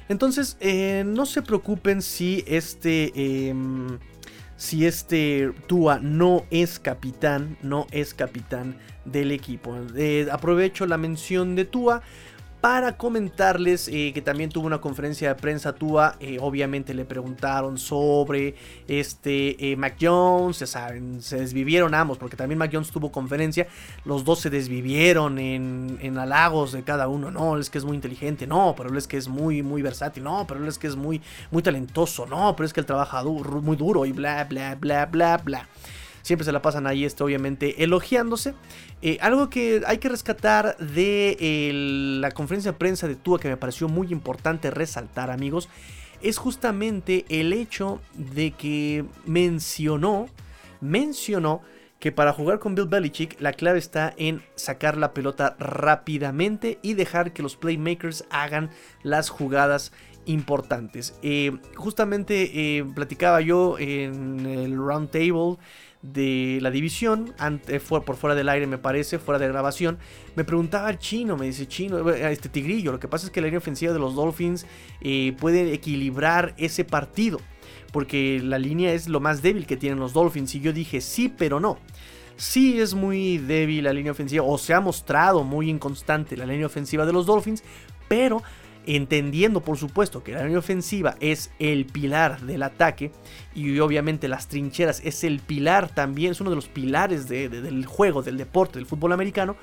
Entonces, 0.10 0.58
eh, 0.60 1.04
no 1.06 1.26
se 1.26 1.42
preocupen 1.42 2.02
si 2.02 2.44
este... 2.48 3.12
Em, 3.50 4.00
si 4.56 4.86
este 4.86 5.52
Tua 5.68 6.00
no 6.00 6.46
es 6.50 6.80
capitán, 6.80 7.58
no 7.62 7.86
es 7.92 8.14
capitán 8.14 8.78
del 9.04 9.32
equipo. 9.32 9.76
Eh, 9.96 10.28
aprovecho 10.32 10.86
la 10.86 10.98
mención 10.98 11.56
de 11.56 11.66
Tua 11.66 12.02
para 12.64 12.96
comentarles 12.96 13.90
eh, 13.90 14.14
que 14.14 14.22
también 14.22 14.50
tuvo 14.50 14.68
una 14.68 14.80
conferencia 14.80 15.28
de 15.28 15.36
prensa 15.36 15.74
Tua. 15.74 16.16
Eh, 16.22 16.38
obviamente 16.40 16.94
le 16.94 17.04
preguntaron 17.04 17.78
sobre 17.78 18.56
este 18.88 19.76
Mac 19.78 19.98
Jones. 20.00 20.60
Ya 20.60 20.68
saben, 20.68 21.22
se 21.22 21.42
desvivieron 21.42 21.94
ambos 21.94 22.18
porque 22.18 22.38
también 22.38 22.58
Mac 22.58 22.70
Jones 22.72 22.90
tuvo 22.90 23.12
conferencia. 23.12 23.68
Los 24.06 24.24
dos 24.24 24.40
se 24.40 24.50
desvivieron 24.50 25.40
en, 25.40 25.98
en 26.02 26.18
halagos 26.18 26.72
de 26.72 26.84
cada 26.84 27.10
uno. 27.10 27.32
No, 27.32 27.58
es 27.58 27.70
que 27.70 27.80
es 27.80 27.84
muy 27.84 27.96
inteligente. 27.96 28.48
No, 28.48 28.76
pero 28.78 28.98
es 28.98 29.08
que 29.08 29.18
es 29.18 29.28
muy, 29.28 29.62
muy 29.62 29.82
versátil. 29.82 30.24
No, 30.24 30.48
pero 30.48 30.66
es 30.66 30.78
que 30.78 30.88
es 30.88 30.96
muy, 30.96 31.22
muy 31.52 31.64
talentoso. 31.64 32.26
No, 32.26 32.56
pero 32.56 32.66
es 32.66 32.72
que 32.72 32.80
él 32.80 32.86
trabaja 32.86 33.26
muy 33.26 33.76
duro 33.76 34.06
y 34.06 34.14
bla, 34.14 34.46
bla, 34.46 34.76
bla, 34.76 35.06
bla, 35.08 35.36
bla. 35.36 35.68
Siempre 36.24 36.46
se 36.46 36.52
la 36.52 36.64
pasan 36.64 36.88
ahí, 36.88 37.06
este, 37.06 37.24
obviamente, 37.24 37.84
elogiándose. 37.84 38.56
Eh, 39.04 39.20
algo 39.22 39.52
que 39.52 39.84
hay 39.86 40.00
que 40.00 40.10
rescatar 40.10 40.76
de 40.78 41.70
la 42.20 42.32
conferencia 42.32 42.72
de 42.72 42.78
prensa 42.78 43.08
de 43.08 43.16
Tua 43.16 43.40
que 43.40 43.50
me 43.50 43.58
pareció 43.58 43.88
muy 43.88 44.08
importante 44.12 44.72
resaltar, 44.72 45.30
amigos, 45.30 45.70
es 46.24 46.38
justamente 46.38 47.26
el 47.30 47.54
hecho 47.54 48.02
de 48.16 48.52
que 48.52 49.06
mencionó, 49.26 50.28
mencionó 50.82 51.62
que 52.00 52.12
para 52.12 52.34
jugar 52.34 52.60
con 52.60 52.76
Bill 52.76 52.88
Belichick 52.88 53.40
la 53.40 53.54
clave 53.54 53.80
está 53.80 54.14
en 54.18 54.42
sacar 54.56 54.98
la 54.98 55.14
pelota 55.14 55.56
rápidamente 55.60 56.80
y 56.82 56.96
dejar 56.96 57.34
que 57.34 57.44
los 57.44 57.56
playmakers 57.56 58.26
hagan 58.30 58.72
las 59.04 59.30
jugadas 59.30 59.92
importantes. 60.26 61.18
Eh, 61.22 61.52
justamente 61.76 62.78
eh, 62.78 62.86
platicaba 62.96 63.42
yo 63.42 63.78
en 63.80 64.46
el 64.46 64.78
round 64.78 65.12
table 65.12 65.58
de 66.04 66.60
la 66.62 66.70
división, 66.70 67.34
ante, 67.40 67.80
por 67.80 68.16
fuera 68.16 68.36
del 68.36 68.50
aire 68.50 68.68
me 68.68 68.78
parece, 68.78 69.18
fuera 69.18 69.40
de 69.40 69.48
grabación, 69.48 69.98
me 70.36 70.44
preguntaba 70.44 70.92
el 70.92 71.00
chino, 71.00 71.36
me 71.38 71.48
dice 71.48 71.68
chino, 71.68 72.08
eh, 72.12 72.32
este 72.32 72.50
tigrillo, 72.50 72.92
lo 72.92 73.00
que 73.00 73.08
pasa 73.08 73.26
es 73.26 73.32
que 73.32 73.42
la 73.42 73.48
línea 73.48 73.58
ofensiva 73.58 73.92
de 73.92 74.00
los 74.00 74.14
Dolphins 74.14 74.68
puede 75.40 75.74
equilibrar 75.74 76.54
ese 76.58 76.86
partido 76.86 77.40
porque 77.94 78.42
la 78.44 78.58
línea 78.58 78.92
es 78.92 79.08
lo 79.08 79.20
más 79.20 79.42
débil 79.42 79.68
que 79.68 79.78
tienen 79.78 80.00
los 80.00 80.14
Dolphins. 80.14 80.56
Y 80.56 80.60
yo 80.60 80.74
dije, 80.74 81.00
sí, 81.00 81.30
pero 81.30 81.60
no. 81.60 81.78
Sí 82.36 82.82
es 82.82 82.96
muy 82.96 83.38
débil 83.38 83.84
la 83.84 83.94
línea 83.94 84.12
ofensiva, 84.12 84.44
o 84.44 84.58
se 84.58 84.74
ha 84.74 84.82
mostrado 84.82 85.44
muy 85.44 85.70
inconstante 85.70 86.36
la 86.36 86.48
línea 86.48 86.66
ofensiva 86.66 87.06
de 87.06 87.14
los 87.14 87.28
Dolphins, 87.28 87.64
pero 88.08 88.42
entendiendo 88.86 89.62
por 89.62 89.78
supuesto 89.78 90.24
que 90.24 90.34
la 90.34 90.44
línea 90.44 90.60
ofensiva 90.60 91.16
es 91.20 91.52
el 91.60 91.86
pilar 91.86 92.42
del 92.42 92.64
ataque 92.64 93.12
y 93.56 93.80
obviamente 93.80 94.28
las 94.28 94.48
trincheras 94.48 95.02
es 95.04 95.24
el 95.24 95.40
pilar 95.40 95.94
también, 95.94 96.32
es 96.32 96.42
uno 96.42 96.50
de 96.50 96.56
los 96.56 96.68
pilares 96.68 97.28
del 97.28 97.86
juego, 97.86 98.24
del 98.24 98.38
deporte, 98.38 98.80
del 98.80 98.86
fútbol 98.86 99.14
americano, 99.14 99.56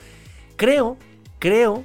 creo, 0.57 0.97
creo 1.39 1.85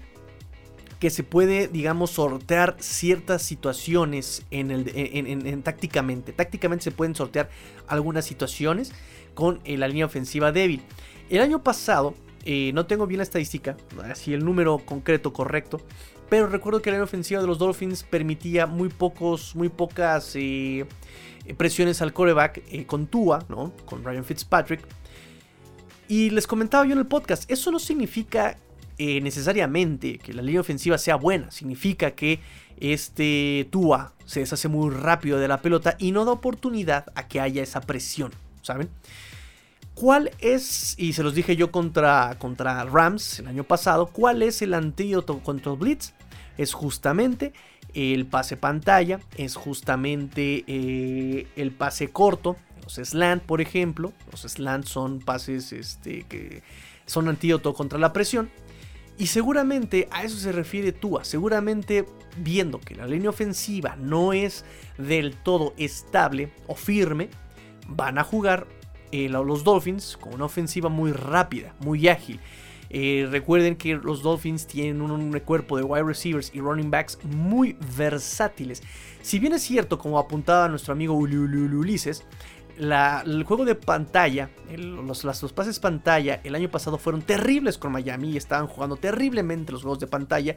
que 1.00 1.10
se 1.10 1.24
puede, 1.24 1.68
digamos, 1.68 2.12
sortear 2.12 2.77
ciertas 2.80 3.42
situaciones 3.42 4.44
en 4.50 4.72
el, 4.72 4.92
en, 4.96 5.62
tácticamente. 5.62 6.32
Tácticamente 6.32 6.84
se 6.84 6.92
pueden 6.92 7.15
sortear 7.15 7.50
algunas 7.88 8.25
situaciones 8.25 8.94
con 9.34 9.60
eh, 9.65 9.77
la 9.77 9.88
línea 9.88 10.06
ofensiva 10.06 10.51
débil. 10.51 10.82
El 11.30 11.42
año 11.42 11.63
pasado, 11.63 12.15
eh, 12.46 12.72
no 12.74 12.86
tengo 12.86 13.08
bien 13.08 13.18
la 13.20 13.24
estadística, 13.24 13.75
así 14.04 14.34
el 14.34 14.46
número 14.46 14.80
concreto 14.80 15.34
correcto, 15.34 15.82
pero 16.29 16.48
recuerdo 16.48 16.82
que 16.82 16.89
la 16.89 16.96
línea 16.96 17.03
ofensiva 17.03 17.41
de 17.41 17.48
los 17.48 17.60
Dolphins 17.60 18.03
permitía 18.03 18.65
muy 18.65 18.89
pocos, 18.89 19.55
muy 19.55 19.70
pocas 19.70 20.32
eh, 20.36 20.86
presiones 21.58 22.01
al 22.01 22.13
coreback 22.13 22.86
con 22.86 23.08
Tua, 23.08 23.46
¿no? 23.50 23.72
Con 23.86 24.03
Ryan 24.03 24.25
Fitzpatrick. 24.25 24.82
Y 26.08 26.29
les 26.29 26.46
comentaba 26.46 26.86
yo 26.86 26.94
en 26.94 27.00
el 27.00 27.08
podcast, 27.08 27.50
eso 27.50 27.72
no 27.72 27.79
significa 27.79 28.58
eh, 28.98 29.20
necesariamente 29.20 30.20
que 30.20 30.34
la 30.34 30.41
línea 30.41 30.62
ofensiva 30.62 30.98
sea 30.98 31.15
buena. 31.15 31.51
Significa 31.51 32.12
que 32.12 32.39
este 32.77 33.67
Tua 33.70 34.13
se 34.25 34.41
deshace 34.41 34.67
muy 34.67 34.94
rápido 34.94 35.39
de 35.39 35.48
la 35.48 35.62
pelota 35.62 35.96
y 36.00 36.12
no 36.12 36.24
da 36.25 36.32
oportunidad 36.32 37.05
a 37.15 37.27
que 37.27 37.41
haya 37.41 37.62
esa 37.62 37.82
presión, 37.82 38.32
¿saben? 38.62 38.89
¿Cuál 39.96 40.32
es, 40.40 40.94
y 40.98 41.14
se 41.14 41.24
los 41.24 41.34
dije 41.34 41.56
yo 41.56 41.72
contra, 41.72 42.36
contra 42.38 42.84
Rams 42.84 43.40
el 43.40 43.48
año 43.48 43.64
pasado, 43.64 44.08
cuál 44.08 44.44
es 44.44 44.62
el 44.62 44.74
antídoto 44.74 45.40
contra 45.40 45.72
Blitz? 45.72 46.12
Es 46.58 46.74
justamente 46.74 47.54
el 47.94 48.25
pase 48.25 48.58
pantalla, 48.58 49.22
es 49.38 49.56
justamente 49.56 50.66
eh, 50.68 51.48
el 51.56 51.72
pase 51.72 52.10
corto, 52.10 52.58
los 52.84 52.96
slant, 52.96 53.44
por 53.44 53.62
ejemplo. 53.62 54.12
Los 54.32 54.42
slant 54.42 54.86
son 54.86 55.20
pases 55.20 55.72
este, 55.72 56.24
que 56.24 56.62
son 57.06 57.30
antídoto 57.30 57.74
contra 57.74 57.98
la 57.98 58.12
presión. 58.12 58.50
Y 59.18 59.28
seguramente 59.28 60.10
a 60.12 60.24
eso 60.24 60.36
se 60.36 60.52
refiere 60.52 60.92
Tua, 60.92 61.24
seguramente 61.24 62.06
viendo 62.36 62.82
que 62.82 62.96
la 62.96 63.08
línea 63.08 63.30
ofensiva 63.30 63.96
no 63.96 64.34
es 64.34 64.66
del 64.98 65.38
todo 65.38 65.74
estable 65.78 66.52
o 66.68 66.75
firme, 66.75 67.30
van 67.88 68.18
a 68.18 68.25
jugar 68.25 68.68
eh, 69.12 69.29
los 69.29 69.63
Dolphins 69.63 70.17
con 70.17 70.33
una 70.33 70.45
ofensiva 70.45 70.89
muy 70.89 71.12
rápida, 71.12 71.74
muy 71.79 72.07
ágil. 72.07 72.39
Eh, 72.89 73.27
recuerden 73.29 73.75
que 73.75 73.95
los 73.95 74.21
Dolphins 74.21 74.67
tienen 74.67 75.01
un, 75.01 75.39
cuerpo 75.39 75.77
de 75.77 75.83
wide 75.83 76.03
receivers 76.03 76.51
y 76.53 76.62
running 76.62 76.91
backs 76.91 77.19
muy 77.24 77.75
versátiles. 77.97 78.83
Si 79.21 79.39
bien 79.39 79.53
es 79.53 79.63
cierto, 79.63 79.97
como 79.97 80.19
apuntaba 80.19 80.69
nuestro 80.69 80.93
amigo 80.93 81.13
Ulises, 81.13 82.25
el 82.77 83.44
juego 83.44 83.65
de 83.65 83.75
pantalla, 83.75 84.50
los, 84.77 85.24
los, 85.24 85.53
pases 85.53 85.79
pantalla 85.79 86.41
el 86.44 86.55
año 86.55 86.70
pasado 86.70 86.98
fueron 86.98 87.22
terribles 87.22 87.77
con 87.77 87.91
Miami 87.91 88.31
y 88.31 88.37
estaban 88.37 88.68
jugando 88.68 88.98
terriblemente 88.98 89.72
los 89.72 89.81
juegos 89.81 90.00
de 90.00 90.07
pantalla. 90.07 90.55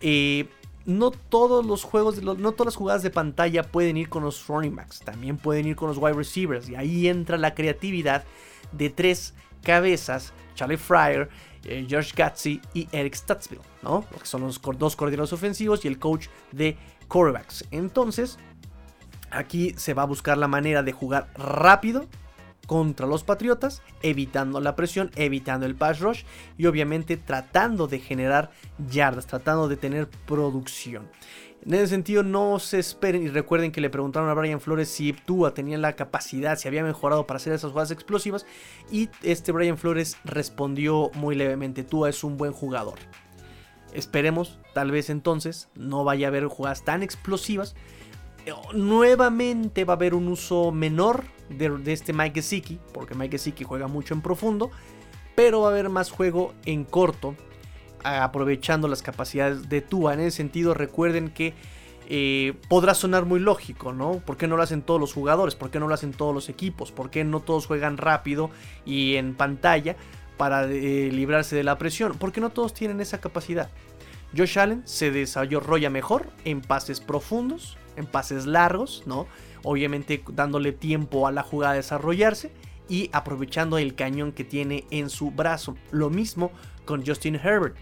Eh, 0.00 0.48
no 0.86 1.10
todos 1.10 1.66
los 1.66 1.84
juegos, 1.84 2.22
no 2.22 2.52
todas 2.52 2.66
las 2.66 2.76
jugadas 2.76 3.02
de 3.02 3.10
pantalla 3.10 3.62
pueden 3.62 3.96
ir 3.96 4.08
con 4.08 4.22
los 4.22 4.46
running 4.46 4.74
backs, 4.74 5.00
también 5.00 5.36
pueden 5.36 5.66
ir 5.66 5.76
con 5.76 5.88
los 5.88 5.98
wide 5.98 6.14
receivers. 6.14 6.68
Y 6.68 6.76
ahí 6.76 7.08
entra 7.08 7.36
la 7.36 7.54
creatividad 7.54 8.24
de 8.72 8.90
tres 8.90 9.34
cabezas, 9.62 10.32
Charlie 10.54 10.76
Fryer, 10.76 11.28
eh, 11.64 11.84
George 11.88 12.12
Gatsby 12.16 12.60
y 12.72 12.88
Eric 12.92 13.14
Statsville, 13.14 13.62
¿no? 13.82 14.04
Son 14.22 14.42
los 14.42 14.60
dos 14.78 14.96
coordinadores 14.96 15.32
ofensivos 15.32 15.84
y 15.84 15.88
el 15.88 15.98
coach 15.98 16.28
de 16.52 16.76
quarterbacks. 17.08 17.64
Entonces, 17.70 18.38
Aquí 19.30 19.74
se 19.76 19.94
va 19.94 20.02
a 20.02 20.06
buscar 20.06 20.38
la 20.38 20.48
manera 20.48 20.82
de 20.82 20.92
jugar 20.92 21.28
rápido 21.36 22.06
contra 22.66 23.06
los 23.06 23.24
Patriotas, 23.24 23.82
evitando 24.02 24.60
la 24.60 24.76
presión, 24.76 25.10
evitando 25.16 25.66
el 25.66 25.74
pass 25.74 26.00
rush 26.00 26.24
y 26.58 26.66
obviamente 26.66 27.16
tratando 27.16 27.86
de 27.86 28.00
generar 28.00 28.50
yardas, 28.90 29.26
tratando 29.26 29.68
de 29.68 29.76
tener 29.76 30.08
producción. 30.26 31.08
En 31.64 31.74
ese 31.74 31.88
sentido, 31.88 32.22
no 32.22 32.60
se 32.60 32.78
esperen 32.78 33.24
y 33.24 33.28
recuerden 33.28 33.72
que 33.72 33.80
le 33.80 33.90
preguntaron 33.90 34.28
a 34.28 34.34
Brian 34.34 34.60
Flores 34.60 34.88
si 34.88 35.12
Tua 35.12 35.52
tenía 35.52 35.76
la 35.78 35.96
capacidad, 35.96 36.56
si 36.56 36.68
había 36.68 36.84
mejorado 36.84 37.26
para 37.26 37.38
hacer 37.38 37.52
esas 37.52 37.72
jugadas 37.72 37.90
explosivas. 37.90 38.46
Y 38.90 39.08
este 39.22 39.50
Brian 39.50 39.76
Flores 39.76 40.16
respondió 40.24 41.10
muy 41.14 41.34
levemente: 41.34 41.82
Tua 41.82 42.08
es 42.08 42.22
un 42.22 42.36
buen 42.36 42.52
jugador. 42.52 43.00
Esperemos, 43.92 44.60
tal 44.74 44.92
vez 44.92 45.10
entonces, 45.10 45.68
no 45.74 46.04
vaya 46.04 46.26
a 46.26 46.28
haber 46.28 46.46
jugadas 46.46 46.84
tan 46.84 47.02
explosivas, 47.02 47.74
nuevamente 48.74 49.84
va 49.84 49.94
a 49.94 49.96
haber 49.96 50.14
un 50.14 50.28
uso 50.28 50.72
menor 50.72 51.24
de, 51.48 51.92
este 51.92 52.12
Mike 52.12 52.42
Gesicki, 52.42 52.78
porque 52.92 53.14
Mike 53.14 53.38
Gesicki 53.38 53.64
juega 53.64 53.88
mucho 53.88 54.14
en 54.14 54.20
profundo, 54.20 54.70
pero 55.34 55.62
va 55.62 55.68
a 55.68 55.70
haber 55.70 55.88
más 55.88 56.10
juego 56.10 56.54
en 56.64 56.84
corto, 56.84 57.34
aprovechando 58.02 58.88
las 58.88 59.02
capacidades 59.02 59.68
de 59.68 59.80
Tua. 59.80 60.14
En 60.14 60.20
ese 60.20 60.36
sentido, 60.36 60.74
recuerden 60.74 61.30
que 61.30 61.54
eh, 62.08 62.54
podrá 62.68 62.94
sonar 62.94 63.24
muy 63.24 63.40
lógico, 63.40 63.92
¿no? 63.92 64.20
¿Por 64.20 64.36
qué 64.36 64.46
no 64.46 64.56
lo 64.56 64.62
hacen 64.62 64.82
todos 64.82 65.00
los 65.00 65.12
jugadores? 65.12 65.56
¿Por 65.56 65.70
qué 65.70 65.80
no 65.80 65.88
lo 65.88 65.94
hacen 65.94 66.12
todos 66.12 66.34
los 66.34 66.48
equipos? 66.48 66.92
¿Por 66.92 67.10
qué 67.10 67.24
no 67.24 67.40
todos 67.40 67.66
juegan 67.66 67.96
rápido 67.96 68.50
y 68.84 69.16
en 69.16 69.34
pantalla 69.34 69.96
para 70.36 70.64
eh, 70.64 71.10
librarse 71.12 71.56
de 71.56 71.64
la 71.64 71.78
presión? 71.78 72.16
Porque 72.18 72.40
no 72.40 72.50
todos 72.50 72.74
tienen 72.74 73.00
esa 73.00 73.20
capacidad. 73.20 73.70
Josh 74.36 74.58
Allen 74.58 74.82
se 74.84 75.10
desarrolla 75.10 75.90
mejor 75.90 76.30
en 76.44 76.60
pases 76.60 77.00
profundos, 77.00 77.76
en 77.96 78.06
pases 78.06 78.46
largos, 78.46 79.02
¿no? 79.06 79.26
Obviamente 79.62 80.22
dándole 80.32 80.72
tiempo 80.72 81.26
a 81.26 81.32
la 81.32 81.42
jugada 81.42 81.72
a 81.72 81.76
desarrollarse 81.76 82.52
y 82.88 83.10
aprovechando 83.12 83.78
el 83.78 83.94
cañón 83.94 84.32
que 84.32 84.44
tiene 84.44 84.84
en 84.90 85.10
su 85.10 85.30
brazo. 85.30 85.76
Lo 85.90 86.10
mismo 86.10 86.50
con 86.84 87.04
Justin 87.04 87.36
Herbert. 87.36 87.76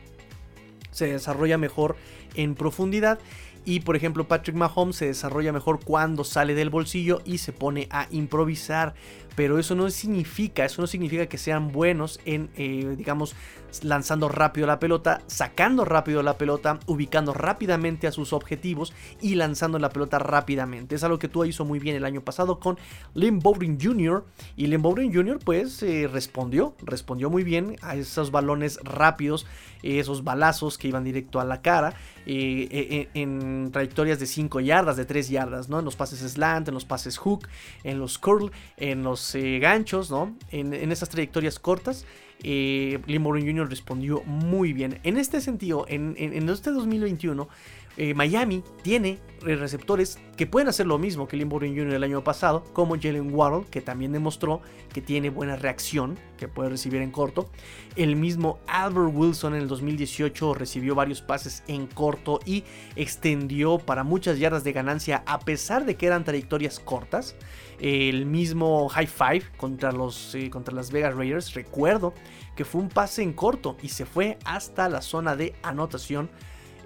Se 0.90 1.06
desarrolla 1.06 1.58
mejor 1.58 1.96
en 2.34 2.54
profundidad 2.54 3.18
y 3.64 3.80
por 3.80 3.96
ejemplo 3.96 4.28
Patrick 4.28 4.56
Mahomes 4.56 4.96
se 4.96 5.06
desarrolla 5.06 5.52
mejor 5.52 5.80
cuando 5.84 6.24
sale 6.24 6.54
del 6.54 6.70
bolsillo 6.70 7.22
y 7.24 7.38
se 7.38 7.52
pone 7.52 7.88
a 7.90 8.06
improvisar. 8.10 8.94
Pero 9.36 9.58
eso 9.58 9.74
no 9.74 9.90
significa, 9.90 10.64
eso 10.64 10.80
no 10.80 10.86
significa 10.86 11.26
que 11.26 11.38
sean 11.38 11.72
buenos 11.72 12.20
en, 12.24 12.50
eh, 12.56 12.94
digamos, 12.96 13.34
lanzando 13.82 14.28
rápido 14.28 14.66
la 14.66 14.78
pelota, 14.78 15.22
sacando 15.26 15.84
rápido 15.84 16.22
la 16.22 16.38
pelota, 16.38 16.78
ubicando 16.86 17.34
rápidamente 17.34 18.06
a 18.06 18.12
sus 18.12 18.32
objetivos 18.32 18.92
y 19.20 19.34
lanzando 19.34 19.78
la 19.78 19.88
pelota 19.88 20.18
rápidamente. 20.18 20.94
Es 20.94 21.04
algo 21.04 21.18
que 21.18 21.28
tú 21.28 21.44
hizo 21.44 21.64
muy 21.64 21.78
bien 21.78 21.96
el 21.96 22.04
año 22.04 22.22
pasado 22.22 22.60
con 22.60 22.78
Lynn 23.14 23.40
Bowden 23.40 23.78
Jr. 23.80 24.24
Y 24.56 24.68
Lynn 24.68 24.82
Bowden 24.82 25.12
Jr. 25.12 25.38
pues 25.44 25.82
eh, 25.82 26.08
respondió, 26.10 26.74
respondió 26.82 27.30
muy 27.30 27.42
bien 27.42 27.76
a 27.82 27.96
esos 27.96 28.30
balones 28.30 28.78
rápidos, 28.82 29.46
esos 29.82 30.24
balazos 30.24 30.78
que 30.78 30.88
iban 30.88 31.04
directo 31.04 31.40
a 31.40 31.44
la 31.44 31.62
cara. 31.62 31.94
Eh, 32.26 33.08
en 33.12 33.70
trayectorias 33.70 34.18
de 34.18 34.26
5 34.26 34.60
yardas, 34.60 34.96
de 34.96 35.04
3 35.04 35.28
yardas, 35.28 35.68
¿no? 35.68 35.80
En 35.80 35.84
los 35.84 35.94
pases 35.94 36.20
slant, 36.20 36.68
en 36.68 36.74
los 36.74 36.86
pases 36.86 37.18
hook, 37.18 37.48
en 37.82 37.98
los 37.98 38.18
curl, 38.18 38.50
en 38.78 39.02
los 39.02 39.23
eh, 39.34 39.58
ganchos, 39.60 40.10
¿no? 40.10 40.36
En, 40.50 40.72
esas 40.90 41.08
trayectorias 41.08 41.58
cortas, 41.58 42.04
eh, 42.42 42.98
Jr. 43.46 43.68
respondió 43.68 44.22
muy 44.24 44.72
bien. 44.72 44.98
En 45.04 45.16
este 45.16 45.40
sentido, 45.40 45.86
en, 45.88 46.16
este 46.48 46.70
2021, 46.70 47.48
eh, 47.96 48.14
Miami 48.14 48.62
tiene 48.82 49.20
receptores 49.40 50.18
que 50.36 50.46
pueden 50.46 50.68
hacer 50.68 50.86
lo 50.86 50.98
mismo 50.98 51.28
que 51.28 51.36
Lynn 51.36 51.50
Jr. 51.50 51.94
el 51.94 52.02
año 52.02 52.24
pasado, 52.24 52.64
como 52.72 52.96
Jalen 52.96 53.32
Waddle, 53.34 53.66
que 53.70 53.80
también 53.80 54.12
demostró 54.12 54.62
que 54.92 55.00
tiene 55.00 55.30
buena 55.30 55.56
reacción, 55.56 56.18
que 56.38 56.48
puede 56.48 56.70
recibir 56.70 57.02
en 57.02 57.10
corto. 57.10 57.50
El 57.94 58.16
mismo 58.16 58.58
Albert 58.66 59.14
Wilson 59.14 59.54
en 59.54 59.62
el 59.62 59.68
2018 59.68 60.54
recibió 60.54 60.94
varios 60.94 61.20
pases 61.20 61.62
en 61.68 61.86
corto 61.86 62.40
y 62.44 62.64
extendió 62.96 63.78
para 63.78 64.02
muchas 64.02 64.38
yardas 64.38 64.64
de 64.64 64.72
ganancia 64.72 65.22
a 65.26 65.40
pesar 65.40 65.84
de 65.84 65.96
que 65.96 66.06
eran 66.06 66.24
trayectorias 66.24 66.80
cortas. 66.80 67.36
El 67.80 68.26
mismo 68.26 68.88
high 68.88 69.06
five 69.06 69.42
contra, 69.56 69.92
los, 69.92 70.34
eh, 70.34 70.48
contra 70.48 70.74
las 70.74 70.90
Vegas 70.90 71.14
Raiders, 71.14 71.54
recuerdo 71.54 72.14
que 72.56 72.64
fue 72.64 72.80
un 72.80 72.88
pase 72.88 73.22
en 73.22 73.32
corto 73.32 73.76
y 73.82 73.88
se 73.88 74.06
fue 74.06 74.38
hasta 74.44 74.88
la 74.88 75.02
zona 75.02 75.36
de 75.36 75.54
anotación 75.62 76.30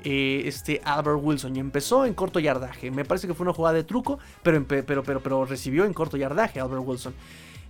eh, 0.04 0.42
este 0.46 0.80
Albert 0.84 1.18
Wilson 1.22 1.56
y 1.56 1.60
empezó 1.60 2.04
en 2.04 2.14
corto 2.14 2.40
yardaje. 2.40 2.90
Me 2.90 3.04
parece 3.04 3.26
que 3.26 3.34
fue 3.34 3.44
una 3.44 3.52
jugada 3.52 3.76
de 3.76 3.84
truco, 3.84 4.18
pero, 4.42 4.64
pero, 4.66 5.02
pero, 5.02 5.20
pero 5.20 5.44
recibió 5.44 5.84
en 5.84 5.94
corto 5.94 6.16
yardaje 6.16 6.60
Albert 6.60 6.82
Wilson. 6.84 7.14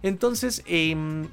Entonces, 0.02 0.62
em, 0.66 1.26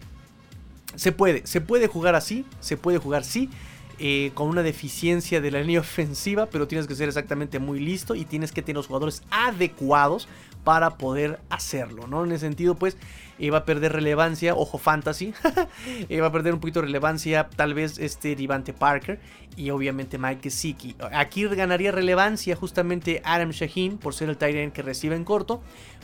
se 0.95 1.12
puede, 1.12 1.45
se 1.45 1.62
puede 1.62 1.88
jugar 1.88 2.15
así, 2.15 2.45
se 2.60 2.77
puede 2.77 2.97
jugar 2.97 3.23
sí. 3.23 3.49
Eh, 3.97 4.31
con 4.34 4.49
una 4.49 4.62
deficiencia 4.62 5.39
de 5.39 5.51
la 5.51 5.62
línea 5.62 5.79
ofensiva, 5.81 6.47
pero 6.47 6.67
tienes 6.67 6.86
que 6.86 6.95
ser 6.95 7.08
exactamente 7.08 7.60
muy 7.60 7.79
listo 7.79 8.13
y 8.15 8.25
tienes 8.25 8.51
que 8.51 8.62
tener 8.62 8.75
los 8.75 8.88
jugadores 8.88 9.23
adecuados 9.31 10.27
para 10.65 10.97
poder 10.97 11.39
hacerlo, 11.49 12.08
¿no? 12.08 12.25
En 12.25 12.34
ese 12.34 12.47
sentido, 12.47 12.75
pues, 12.75 12.97
eh, 13.39 13.51
va 13.51 13.60
a 13.60 13.65
perder 13.65 13.93
relevancia, 13.93 14.54
ojo 14.54 14.78
fantasy, 14.78 15.34
eh, 16.10 16.19
va 16.19 16.28
a 16.28 16.32
perder 16.34 16.54
un 16.54 16.60
poquito 16.60 16.82
de 16.82 16.88
relevancia 16.88 17.47
tal 17.56 17.73
vez 17.73 17.97
este 17.99 18.36
Divante 18.36 18.73
Parker 18.73 19.21
y 19.56 19.69
obviamente 19.69 20.17
Mike 20.17 20.41
Gesicki. 20.43 20.97
Aquí 21.13 21.47
ganaría 21.47 21.93
relevancia 21.93 22.58
justamente 22.58 23.21
Adam 23.23 23.51
Shaheen 23.51 23.97
por 23.97 24.13
ser 24.13 24.28
el 24.28 24.36
tight 24.36 24.73
que 24.73 24.82
recibe 24.82 25.15
en 25.15 25.23
corto, 25.23 25.62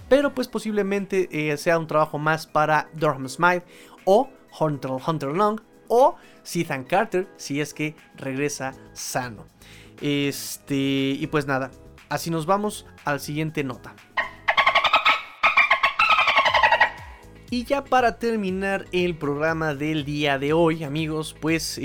pero 0.08 0.34
pues 0.34 0.48
posiblemente 0.48 1.58
sea 1.58 1.78
un 1.78 1.88
trabajo 1.88 2.18
más 2.18 2.48
para 2.48 2.88
Durham 2.94 3.28
Smythe 3.28 3.66
o 4.06 4.30
Hunter, 4.60 4.92
Hunter 5.06 5.30
Long 5.30 5.60
o 5.88 6.16
Ethan 6.54 6.86
Carter 6.86 7.28
si 7.38 7.62
es 7.62 7.74
que 7.74 7.96
regresa 8.16 8.74
sano. 8.94 9.46
Este, 10.02 10.76
y 10.76 11.28
pues 11.28 11.46
nada, 11.46 11.72
así 12.10 12.30
nos 12.30 12.46
vamos 12.46 12.86
al 13.06 13.20
siguiente 13.20 13.64
nota. 13.64 13.96
Y 17.54 17.66
ya 17.66 17.84
para 17.84 18.18
terminar 18.18 18.86
el 18.94 19.14
programa 19.14 19.76
del 19.76 20.06
día 20.06 20.40
de 20.40 20.54
hoy, 20.54 20.86
amigos, 20.86 21.36
pues 21.38 21.78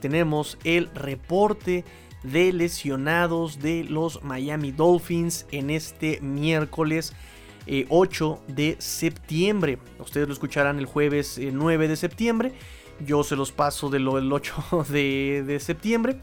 tenemos 0.00 0.58
el 0.64 0.90
reporte 0.92 1.84
de 2.24 2.52
lesionados 2.52 3.60
de 3.60 3.84
los 3.84 4.24
Miami 4.24 4.72
Dolphins 4.72 5.46
en 5.52 5.70
este 5.70 6.20
miércoles 6.20 7.12
8 7.88 8.42
eh, 8.48 8.52
de 8.52 8.76
septiembre. 8.80 9.78
Ustedes 10.00 10.26
lo 10.26 10.32
escucharán 10.32 10.80
el 10.80 10.86
jueves 10.86 11.40
9 11.40 11.84
eh, 11.84 11.88
de 11.88 11.96
septiembre. 11.96 12.52
Yo 13.06 13.22
se 13.22 13.36
los 13.36 13.52
paso 13.52 13.90
del 13.90 14.08
8 14.08 14.86
de, 14.88 15.58
septiembre. 15.60 16.16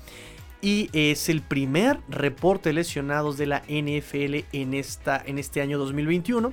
Y 0.62 0.90
es 0.92 1.30
el 1.30 1.42
primer 1.42 2.02
reporte 2.10 2.70
de 2.70 2.74
lesionados 2.74 3.38
de 3.38 3.46
la 3.46 3.60
NFL 3.70 4.46
en, 4.52 4.74
esta, 4.74 5.24
en 5.26 5.40
este 5.40 5.62
año 5.62 5.80
2021. 5.80 6.52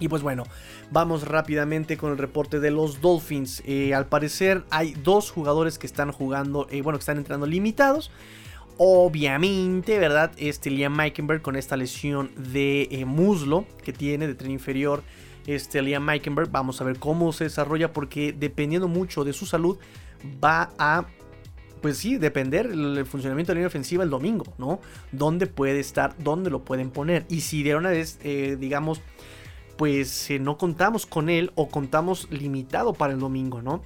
Y 0.00 0.08
pues 0.08 0.22
bueno, 0.22 0.44
vamos 0.90 1.26
rápidamente 1.26 1.96
con 1.96 2.12
el 2.12 2.18
reporte 2.18 2.60
de 2.60 2.70
los 2.70 3.00
Dolphins. 3.00 3.62
Eh, 3.66 3.94
al 3.94 4.06
parecer 4.06 4.64
hay 4.70 4.92
dos 4.92 5.30
jugadores 5.30 5.78
que 5.78 5.86
están 5.86 6.12
jugando, 6.12 6.66
eh, 6.70 6.82
bueno, 6.82 6.98
que 6.98 7.02
están 7.02 7.18
entrando 7.18 7.46
limitados. 7.46 8.10
Obviamente, 8.76 9.98
¿verdad? 9.98 10.30
Este 10.36 10.70
Liam 10.70 10.94
Meikenberg 10.94 11.42
con 11.42 11.56
esta 11.56 11.76
lesión 11.76 12.30
de 12.36 12.88
eh, 12.92 13.04
muslo 13.04 13.66
que 13.82 13.92
tiene, 13.92 14.28
de 14.28 14.34
tren 14.34 14.52
inferior 14.52 15.02
este, 15.48 15.82
Liam 15.82 16.04
Meikenberg. 16.04 16.50
Vamos 16.50 16.80
a 16.80 16.84
ver 16.84 16.98
cómo 16.98 17.32
se 17.32 17.44
desarrolla 17.44 17.92
porque 17.92 18.32
dependiendo 18.32 18.86
mucho 18.86 19.24
de 19.24 19.32
su 19.32 19.46
salud 19.46 19.78
va 20.42 20.70
a 20.78 21.06
pues 21.80 21.98
sí, 21.98 22.18
depender 22.18 22.66
el 22.66 23.06
funcionamiento 23.06 23.52
de 23.52 23.54
la 23.54 23.58
línea 23.58 23.68
ofensiva 23.68 24.02
el 24.02 24.10
domingo, 24.10 24.44
¿no? 24.58 24.80
Dónde 25.12 25.46
puede 25.46 25.80
estar, 25.80 26.14
dónde 26.18 26.50
lo 26.50 26.64
pueden 26.64 26.90
poner. 26.90 27.24
Y 27.28 27.42
si 27.42 27.62
de 27.62 27.76
una 27.76 27.90
vez, 27.90 28.18
eh, 28.24 28.56
digamos, 28.58 29.00
pues 29.78 30.28
eh, 30.30 30.38
no 30.38 30.58
contamos 30.58 31.06
con 31.06 31.30
él 31.30 31.52
o 31.54 31.68
contamos 31.68 32.28
limitado 32.30 32.92
para 32.92 33.14
el 33.14 33.18
domingo, 33.18 33.62
¿no? 33.62 33.82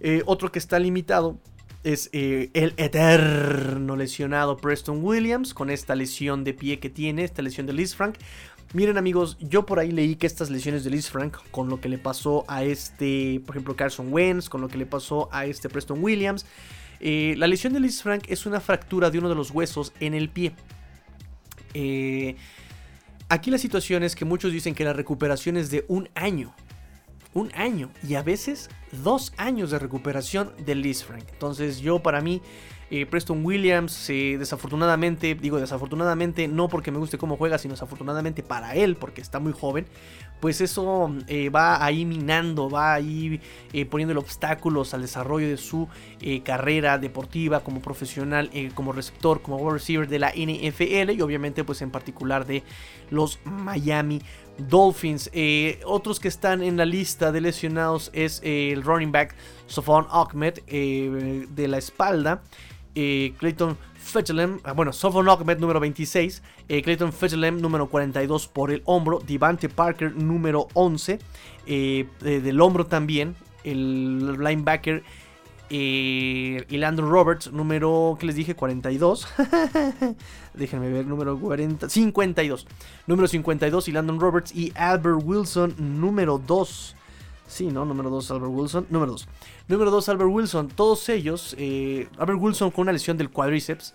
Eh, 0.00 0.22
otro 0.26 0.50
que 0.50 0.58
está 0.58 0.80
limitado 0.80 1.38
es 1.84 2.10
el 2.12 2.74
eterno 2.76 3.94
lesionado 3.94 4.56
Preston 4.56 5.02
Williams 5.02 5.54
con 5.54 5.70
esta 5.70 5.94
lesión 5.94 6.42
de 6.42 6.52
pie 6.52 6.80
que 6.80 6.90
tiene, 6.90 7.22
esta 7.22 7.40
lesión 7.40 7.66
de 7.66 7.72
Liz 7.72 7.94
Frank. 7.94 8.16
Miren 8.74 8.98
amigos, 8.98 9.38
yo 9.40 9.64
por 9.64 9.78
ahí 9.78 9.92
leí 9.92 10.16
que 10.16 10.26
estas 10.26 10.50
lesiones 10.50 10.84
de 10.84 10.90
Liz 10.90 11.08
Frank, 11.08 11.36
con 11.50 11.70
lo 11.70 11.80
que 11.80 11.88
le 11.88 11.96
pasó 11.96 12.44
a 12.48 12.64
este, 12.64 13.40
por 13.46 13.54
ejemplo, 13.54 13.76
Carson 13.76 14.12
Wentz, 14.12 14.50
con 14.50 14.60
lo 14.60 14.68
que 14.68 14.76
le 14.76 14.84
pasó 14.84 15.30
a 15.32 15.46
este 15.46 15.70
Preston 15.70 16.02
Williams, 16.04 16.44
eh, 17.00 17.34
la 17.38 17.46
lesión 17.46 17.72
de 17.72 17.80
Liz 17.80 18.02
Frank 18.02 18.24
es 18.28 18.44
una 18.44 18.60
fractura 18.60 19.10
de 19.10 19.18
uno 19.18 19.28
de 19.28 19.34
los 19.34 19.52
huesos 19.52 19.92
en 20.00 20.14
el 20.14 20.28
pie. 20.28 20.52
Eh, 21.72 22.36
aquí 23.28 23.50
la 23.50 23.58
situación 23.58 24.02
es 24.02 24.14
que 24.14 24.24
muchos 24.24 24.52
dicen 24.52 24.74
que 24.74 24.84
la 24.84 24.92
recuperación 24.92 25.56
es 25.56 25.70
de 25.70 25.84
un 25.88 26.08
año. 26.14 26.54
Un 27.34 27.52
año 27.54 27.90
y 28.06 28.14
a 28.14 28.22
veces 28.22 28.68
dos 28.92 29.32
años 29.36 29.70
de 29.70 29.78
recuperación 29.78 30.52
de 30.64 30.74
Liz 30.74 31.04
Frank. 31.04 31.24
Entonces 31.32 31.80
yo 31.80 32.00
para 32.00 32.20
mí 32.20 32.42
eh, 32.90 33.04
Preston 33.04 33.44
Williams, 33.44 34.08
eh, 34.08 34.36
desafortunadamente, 34.38 35.34
digo 35.34 35.60
desafortunadamente 35.60 36.48
no 36.48 36.68
porque 36.68 36.90
me 36.90 36.96
guste 36.96 37.18
cómo 37.18 37.36
juega, 37.36 37.58
sino 37.58 37.74
desafortunadamente 37.74 38.42
para 38.42 38.74
él, 38.74 38.96
porque 38.96 39.20
está 39.20 39.40
muy 39.40 39.52
joven, 39.52 39.86
pues 40.40 40.62
eso 40.62 41.14
eh, 41.26 41.50
va 41.50 41.84
ahí 41.84 42.06
minando, 42.06 42.70
va 42.70 42.94
ahí 42.94 43.40
poniendo 43.90 44.18
obstáculos 44.18 44.94
al 44.94 45.02
desarrollo 45.02 45.48
de 45.48 45.56
su 45.56 45.88
carrera 46.44 46.96
deportiva 46.96 47.60
como 47.60 47.82
profesional, 47.82 48.50
como 48.74 48.92
receptor, 48.92 49.42
como 49.42 49.56
wide 49.56 49.74
receiver 49.74 50.08
de 50.08 50.18
la 50.20 50.30
NFL 50.30 51.10
y 51.10 51.20
obviamente 51.20 51.64
pues 51.64 51.82
en 51.82 51.90
particular 51.90 52.46
de 52.46 52.62
los 53.10 53.40
Miami 53.44 54.22
Dolphins. 54.56 55.30
otros 55.84 56.20
que 56.20 56.28
están 56.28 56.62
en 56.62 56.76
la 56.76 56.84
lista 56.84 57.32
de 57.32 57.40
lesionados 57.40 58.10
es 58.14 58.40
running 58.84 59.12
back 59.12 59.34
Sofon 59.66 60.06
Ahmed 60.10 60.60
de 60.64 61.68
la 61.68 61.78
espalda. 61.78 62.42
Eh, 63.00 63.34
Clayton 63.38 63.76
Fetchelem, 63.94 64.58
ah, 64.64 64.72
bueno, 64.72 64.92
Sofon 64.92 65.28
Ahmed 65.28 65.58
número 65.58 65.78
26, 65.78 66.42
eh, 66.68 66.82
Clayton 66.82 67.12
Fetchelem 67.12 67.60
número 67.60 67.88
42 67.88 68.48
por 68.48 68.72
el 68.72 68.82
hombro, 68.86 69.20
Divante 69.24 69.68
Parker 69.68 70.16
número 70.16 70.66
11 70.74 71.20
eh, 71.66 72.08
del 72.20 72.60
hombro 72.60 72.86
también, 72.86 73.36
el 73.62 74.42
linebacker 74.42 75.04
y 75.70 76.64
Landon 76.70 77.08
Roberts 77.08 77.52
número, 77.52 78.16
que 78.18 78.26
les 78.26 78.34
dije? 78.34 78.56
42. 78.56 79.28
Déjenme 80.54 80.90
ver, 80.90 81.06
número 81.06 81.38
40, 81.38 81.88
52. 81.88 82.66
Número 83.06 83.28
52 83.28 83.86
y 83.86 83.92
Landon 83.92 84.18
Roberts 84.18 84.52
y 84.56 84.72
Albert 84.74 85.20
Wilson 85.22 85.74
número 85.78 86.38
2. 86.44 86.96
Sí, 87.48 87.66
¿no? 87.68 87.84
Número 87.84 88.10
2, 88.10 88.30
Albert 88.30 88.52
Wilson. 88.52 88.86
Número 88.90 89.12
2. 89.12 89.28
Número 89.68 89.90
2, 89.90 90.08
Albert 90.10 90.30
Wilson. 90.30 90.68
Todos 90.68 91.08
ellos, 91.08 91.56
eh, 91.58 92.08
Albert 92.18 92.38
Wilson 92.40 92.70
con 92.70 92.82
una 92.82 92.92
lesión 92.92 93.16
del 93.16 93.30
cuádriceps. 93.30 93.94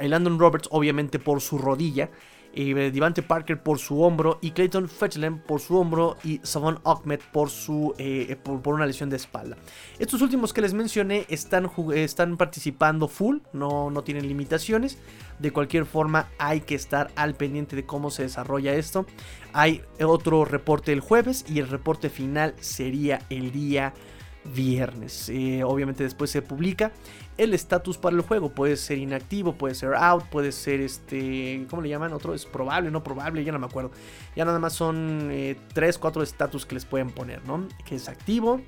Landon 0.00 0.38
Roberts, 0.38 0.68
obviamente, 0.70 1.18
por 1.18 1.40
su 1.40 1.58
rodilla. 1.58 2.10
Eh, 2.54 2.90
Devante 2.92 3.22
Parker 3.22 3.62
por 3.62 3.78
su 3.78 4.02
hombro 4.02 4.38
y 4.40 4.50
Clayton 4.50 4.88
Fetchlem 4.88 5.38
por 5.38 5.60
su 5.60 5.76
hombro 5.76 6.16
y 6.24 6.40
Savon 6.42 6.80
Ahmed 6.84 7.20
por, 7.30 7.50
su, 7.50 7.94
eh, 7.98 8.36
por, 8.42 8.74
una 8.74 8.86
lesión 8.86 9.10
de 9.10 9.16
espalda. 9.16 9.56
Estos 9.98 10.22
últimos 10.22 10.52
que 10.52 10.62
les 10.62 10.74
mencioné 10.74 11.26
están, 11.28 11.70
están 11.94 12.36
participando 12.36 13.06
full, 13.06 13.38
no, 13.52 13.90
no 13.90 14.02
tienen 14.02 14.26
limitaciones. 14.26 14.98
De 15.38 15.52
cualquier 15.52 15.86
forma 15.86 16.28
hay 16.38 16.60
que 16.60 16.74
estar 16.74 17.10
al 17.14 17.34
pendiente 17.34 17.76
de 17.76 17.86
cómo 17.86 18.10
se 18.10 18.24
desarrolla 18.24 18.74
esto. 18.74 19.06
Hay 19.52 19.82
otro 20.00 20.44
reporte 20.44 20.92
el 20.92 21.00
jueves 21.00 21.44
y 21.48 21.60
el 21.60 21.68
reporte 21.68 22.10
final 22.10 22.54
sería 22.60 23.20
el 23.30 23.52
día 23.52 23.94
viernes. 24.54 25.28
Eh, 25.28 25.62
obviamente 25.64 26.02
después 26.02 26.30
se 26.30 26.42
publica 26.42 26.92
el 27.36 27.54
estatus 27.54 27.98
para 27.98 28.16
el 28.16 28.22
juego. 28.22 28.50
Puede 28.50 28.76
ser 28.76 28.98
inactivo, 28.98 29.54
puede 29.54 29.74
ser 29.74 29.94
out, 29.94 30.24
puede 30.24 30.52
ser 30.52 30.80
este. 30.80 31.66
¿Cómo 31.70 31.82
le 31.82 31.88
llaman? 31.88 32.12
Otro 32.12 32.34
es 32.34 32.46
probable, 32.46 32.90
no 32.90 33.02
probable, 33.02 33.44
ya 33.44 33.52
no 33.52 33.58
me 33.58 33.66
acuerdo. 33.66 33.90
Ya 34.36 34.44
nada 34.44 34.58
más 34.58 34.72
son 34.72 35.28
3, 35.72 35.96
eh, 35.96 35.98
4 35.98 36.22
estatus 36.22 36.66
que 36.66 36.74
les 36.74 36.84
pueden 36.84 37.10
poner, 37.10 37.44
¿no? 37.46 37.66
Que 37.84 37.96
es 37.96 38.08
activo, 38.08 38.60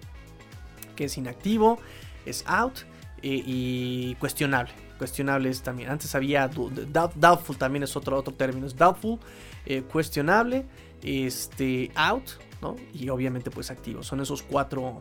que 0.97 1.05
es 1.05 1.17
inactivo, 1.17 1.79
es 2.27 2.45
out 2.47 2.81
eh, 3.23 3.43
y 3.45 4.15
cuestionable. 4.17 4.73
Cuestionable 5.01 5.49
es 5.49 5.63
también. 5.63 5.89
Antes 5.89 6.15
había 6.15 6.47
doubtful 6.47 7.57
también 7.57 7.85
es 7.85 7.97
otro, 7.97 8.19
otro 8.19 8.35
término. 8.35 8.67
Es 8.67 8.77
doubtful, 8.77 9.19
cuestionable, 9.91 10.67
este, 11.03 11.91
out, 11.95 12.33
¿no? 12.61 12.77
Y 12.93 13.09
obviamente 13.09 13.51
pues 13.51 13.71
activo. 13.71 14.03
Son 14.03 14.21
esos 14.21 14.43
cuatro 14.43 15.01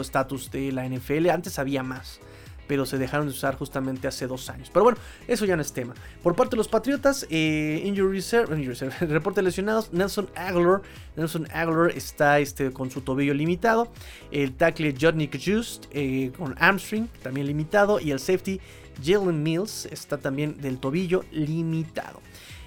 estatus 0.00 0.50
de 0.50 0.72
la 0.72 0.88
NFL. 0.88 1.28
Antes 1.28 1.58
había 1.58 1.82
más. 1.82 2.20
pero 2.66 2.86
se 2.86 2.96
dejaron 2.96 3.26
de 3.26 3.34
usar 3.34 3.56
justamente 3.56 4.08
hace 4.08 4.26
dos 4.26 4.48
años. 4.48 4.70
Pero 4.72 4.84
bueno, 4.84 4.98
eso 5.28 5.44
ya 5.44 5.56
no 5.56 5.60
es 5.60 5.74
tema. 5.74 5.92
Por 6.22 6.34
parte 6.34 6.52
de 6.52 6.56
los 6.56 6.68
Patriotas, 6.68 7.26
eh, 7.28 7.82
injury 7.84 8.16
reserve, 8.16 8.56
reporte 9.00 9.40
de 9.40 9.44
lesionados, 9.44 9.92
Nelson 9.92 10.30
Aguilar. 10.34 10.80
Nelson 11.16 11.46
Aguilar 11.52 11.90
está 11.94 12.38
este, 12.38 12.72
con 12.72 12.90
su 12.90 13.02
tobillo 13.02 13.34
limitado. 13.34 13.92
El 14.30 14.54
tackle 14.54 14.94
Jodnik 14.98 15.38
Just 15.38 15.84
eh, 15.90 16.32
con 16.38 16.54
hamstring, 16.58 17.08
también 17.22 17.46
limitado. 17.46 18.00
Y 18.00 18.10
el 18.10 18.18
safety 18.18 18.58
Jalen 19.02 19.42
Mills 19.42 19.86
está 19.86 20.18
también 20.18 20.60
del 20.60 20.78
tobillo 20.78 21.24
limitado. 21.30 22.20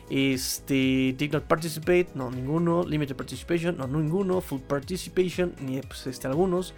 Este, 0.10 1.14
did 1.18 1.34
not 1.34 1.44
participate, 1.44 2.08
no, 2.16 2.32
ninguno. 2.32 2.84
Limited 2.84 3.16
participation, 3.16 3.78
no, 3.78 3.88
ninguno. 3.88 4.42
Full 4.42 4.62
participation, 4.62 5.54
ni 5.60 5.82
pues, 5.82 6.08
este, 6.08 6.28
algunos. 6.28 6.74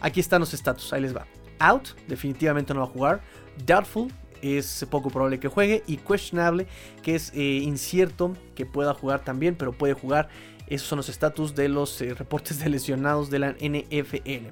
Aquí 0.00 0.20
están 0.20 0.40
los 0.40 0.52
estatus, 0.52 0.92
ahí 0.92 1.00
les 1.00 1.16
va. 1.16 1.26
Out, 1.58 1.90
definitivamente 2.08 2.74
no 2.74 2.80
va 2.80 2.86
a 2.86 2.90
jugar. 2.90 3.22
Doubtful, 3.64 4.12
es 4.42 4.86
poco 4.90 5.08
probable 5.08 5.40
que 5.40 5.48
juegue. 5.48 5.82
Y 5.86 5.96
questionable, 5.96 6.66
que 7.02 7.14
es 7.14 7.32
eh, 7.34 7.40
incierto 7.62 8.34
que 8.54 8.66
pueda 8.66 8.92
jugar 8.92 9.24
también, 9.24 9.56
pero 9.56 9.72
puede 9.72 9.94
jugar. 9.94 10.28
Esos 10.66 10.88
son 10.88 10.96
los 10.98 11.08
estatus 11.08 11.54
de 11.54 11.68
los 11.68 12.00
eh, 12.00 12.14
reportes 12.14 12.58
de 12.58 12.68
lesionados 12.68 13.30
de 13.30 13.38
la 13.38 13.52
NFL. 13.52 14.48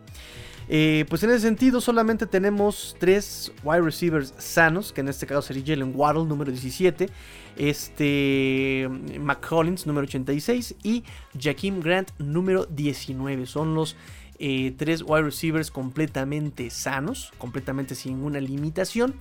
Eh, 0.74 1.04
pues 1.11 1.22
en 1.22 1.28
ese 1.28 1.40
sentido 1.40 1.82
solamente 1.82 2.26
tenemos 2.26 2.96
tres 2.98 3.52
wide 3.62 3.82
receivers 3.82 4.32
sanos, 4.38 4.90
que 4.90 5.02
en 5.02 5.08
este 5.08 5.26
caso 5.26 5.42
sería 5.42 5.64
Jalen 5.66 5.92
Waddle, 5.94 6.24
número 6.24 6.50
17, 6.50 7.11
este 7.58 8.88
McCollins, 9.20 9.87
número 9.87 10.06
86, 10.06 10.76
y 10.82 11.04
Jakeem 11.38 11.80
Grant, 11.80 12.11
número 12.16 12.64
19. 12.64 13.44
Son 13.44 13.74
los 13.74 13.96
eh, 14.38 14.72
tres 14.74 15.02
wide 15.02 15.24
receivers 15.24 15.70
completamente 15.70 16.70
sanos, 16.70 17.35
completamente 17.37 17.94
sin 17.94 18.14
ninguna 18.14 18.40
limitación. 18.40 19.14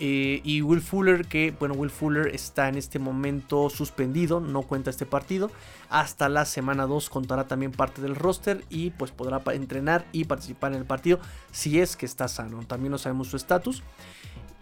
Eh, 0.00 0.40
y 0.44 0.62
Will 0.62 0.80
Fuller, 0.80 1.26
que 1.26 1.52
bueno, 1.58 1.74
Will 1.74 1.90
Fuller 1.90 2.28
está 2.34 2.68
en 2.68 2.76
este 2.76 2.98
momento 2.98 3.68
suspendido, 3.68 4.40
no 4.40 4.62
cuenta 4.62 4.90
este 4.90 5.06
partido. 5.06 5.50
Hasta 5.90 6.28
la 6.28 6.44
semana 6.44 6.86
2 6.86 7.10
contará 7.10 7.48
también 7.48 7.72
parte 7.72 8.00
del 8.00 8.14
roster 8.14 8.64
y 8.68 8.90
pues 8.90 9.10
podrá 9.10 9.42
entrenar 9.52 10.06
y 10.12 10.24
participar 10.24 10.72
en 10.72 10.78
el 10.78 10.84
partido 10.84 11.18
si 11.50 11.80
es 11.80 11.96
que 11.96 12.06
está 12.06 12.28
sano. 12.28 12.62
También 12.66 12.92
no 12.92 12.98
sabemos 12.98 13.28
su 13.28 13.36
estatus. 13.36 13.82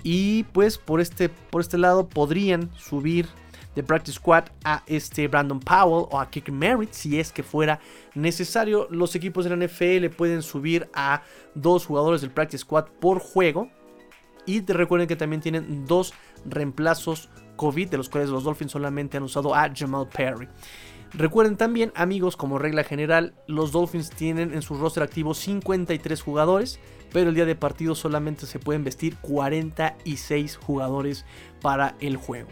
Y 0.02 0.44
pues 0.44 0.78
por 0.78 1.00
este, 1.00 1.28
por 1.28 1.60
este 1.60 1.78
lado 1.78 2.08
podrían 2.08 2.70
subir 2.76 3.26
de 3.74 3.82
Practice 3.82 4.16
Squad 4.16 4.44
a 4.64 4.82
este 4.86 5.28
Brandon 5.28 5.60
Powell 5.60 6.06
o 6.10 6.18
a 6.18 6.30
Kick 6.30 6.48
Merritt 6.48 6.92
si 6.92 7.20
es 7.20 7.30
que 7.30 7.42
fuera 7.42 7.78
necesario. 8.14 8.88
Los 8.90 9.14
equipos 9.14 9.44
de 9.44 9.54
la 9.54 9.66
NFL 9.66 10.16
pueden 10.16 10.42
subir 10.42 10.88
a 10.94 11.22
dos 11.54 11.86
jugadores 11.86 12.22
del 12.22 12.30
Practice 12.30 12.62
Squad 12.62 12.86
por 13.00 13.18
juego 13.18 13.68
y 14.46 14.64
recuerden 14.64 15.08
que 15.08 15.16
también 15.16 15.42
tienen 15.42 15.86
dos 15.86 16.14
reemplazos 16.44 17.28
COVID, 17.56 17.88
de 17.88 17.96
los 17.96 18.08
cuales 18.08 18.30
los 18.30 18.44
Dolphins 18.44 18.72
solamente 18.72 19.16
han 19.16 19.22
usado 19.22 19.54
a 19.54 19.70
Jamal 19.74 20.08
Perry. 20.08 20.48
Recuerden 21.12 21.56
también, 21.56 21.92
amigos, 21.94 22.36
como 22.36 22.58
regla 22.58 22.84
general, 22.84 23.34
los 23.46 23.72
Dolphins 23.72 24.10
tienen 24.10 24.52
en 24.52 24.62
su 24.62 24.74
roster 24.74 25.02
activo 25.02 25.34
53 25.34 26.20
jugadores, 26.20 26.78
pero 27.12 27.30
el 27.30 27.34
día 27.34 27.46
de 27.46 27.54
partido 27.54 27.94
solamente 27.94 28.46
se 28.46 28.58
pueden 28.58 28.84
vestir 28.84 29.16
46 29.18 30.56
jugadores 30.56 31.24
para 31.62 31.94
el 32.00 32.16
juego. 32.16 32.48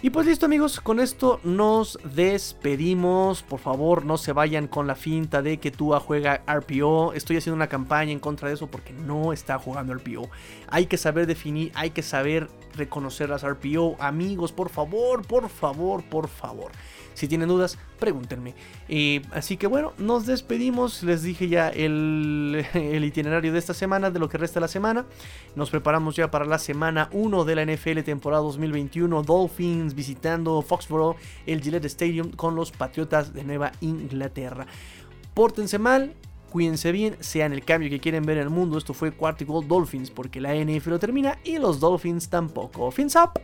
Y 0.00 0.10
pues 0.10 0.28
listo 0.28 0.46
amigos, 0.46 0.78
con 0.80 1.00
esto 1.00 1.40
nos 1.42 1.98
despedimos. 2.14 3.42
Por 3.42 3.58
favor, 3.58 4.04
no 4.04 4.16
se 4.16 4.32
vayan 4.32 4.68
con 4.68 4.86
la 4.86 4.94
finta 4.94 5.42
de 5.42 5.58
que 5.58 5.72
Tua 5.72 5.98
juega 5.98 6.44
RPO. 6.46 7.14
Estoy 7.14 7.38
haciendo 7.38 7.56
una 7.56 7.66
campaña 7.66 8.12
en 8.12 8.20
contra 8.20 8.46
de 8.46 8.54
eso 8.54 8.68
porque 8.68 8.92
no 8.92 9.32
está 9.32 9.58
jugando 9.58 9.92
RPO. 9.94 10.30
Hay 10.68 10.86
que 10.86 10.98
saber 10.98 11.26
definir, 11.26 11.72
hay 11.74 11.90
que 11.90 12.02
saber 12.02 12.48
reconocer 12.74 13.28
las 13.28 13.42
RPO. 13.42 13.96
Amigos, 13.98 14.52
por 14.52 14.70
favor, 14.70 15.26
por 15.26 15.48
favor, 15.48 16.04
por 16.04 16.28
favor. 16.28 16.70
Si 17.18 17.26
tienen 17.26 17.48
dudas, 17.48 17.76
pregúntenme. 17.98 18.54
así 19.32 19.56
que 19.56 19.66
bueno, 19.66 19.92
nos 19.98 20.24
despedimos. 20.24 21.02
Les 21.02 21.24
dije 21.24 21.48
ya 21.48 21.68
el, 21.74 22.64
itinerario 23.04 23.52
de 23.52 23.58
esta 23.58 23.74
semana, 23.74 24.12
de 24.12 24.20
lo 24.20 24.28
que 24.28 24.38
resta 24.38 24.60
de 24.60 24.62
la 24.62 24.68
semana. 24.68 25.04
Nos 25.56 25.70
preparamos 25.70 26.14
ya 26.14 26.30
para 26.30 26.44
la 26.44 26.60
semana 26.60 27.08
1 27.10 27.44
de 27.44 27.56
la 27.56 27.64
NFL 27.66 28.02
temporada 28.02 28.42
2021. 28.44 29.24
Dolphins 29.24 29.96
visitando 29.96 30.62
Foxborough, 30.62 31.16
el 31.44 31.60
Gillette 31.60 31.86
Stadium 31.86 32.30
con 32.30 32.54
los 32.54 32.70
Patriotas 32.70 33.34
de 33.34 33.42
Nueva 33.42 33.72
Inglaterra. 33.80 34.68
Pórtense 35.34 35.80
mal, 35.80 36.14
Cuídense 36.50 36.92
bien, 36.92 37.16
sean 37.20 37.52
el 37.52 37.62
cambio 37.62 37.90
que 37.90 38.00
quieren 38.00 38.24
ver 38.24 38.38
en 38.38 38.44
el 38.44 38.50
mundo. 38.50 38.78
Esto 38.78 38.94
fue 38.94 39.12
Quarty 39.12 39.44
Gold 39.44 39.68
Dolphins 39.68 40.10
porque 40.10 40.40
la 40.40 40.54
NFL 40.54 40.90
lo 40.90 40.98
termina 40.98 41.38
y 41.44 41.58
los 41.58 41.78
Dolphins 41.78 42.30
tampoco. 42.30 42.90
Fins 42.90 43.16
up. 43.16 43.38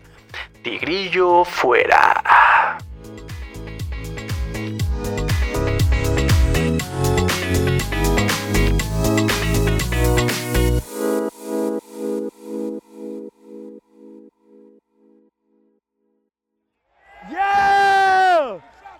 Tigrillo 0.63 1.45
fuera. 1.45 2.79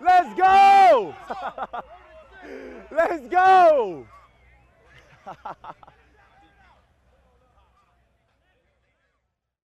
Let's 0.01 0.39
go! 0.39 1.15
Let's 2.91 3.29
go! 3.29 4.07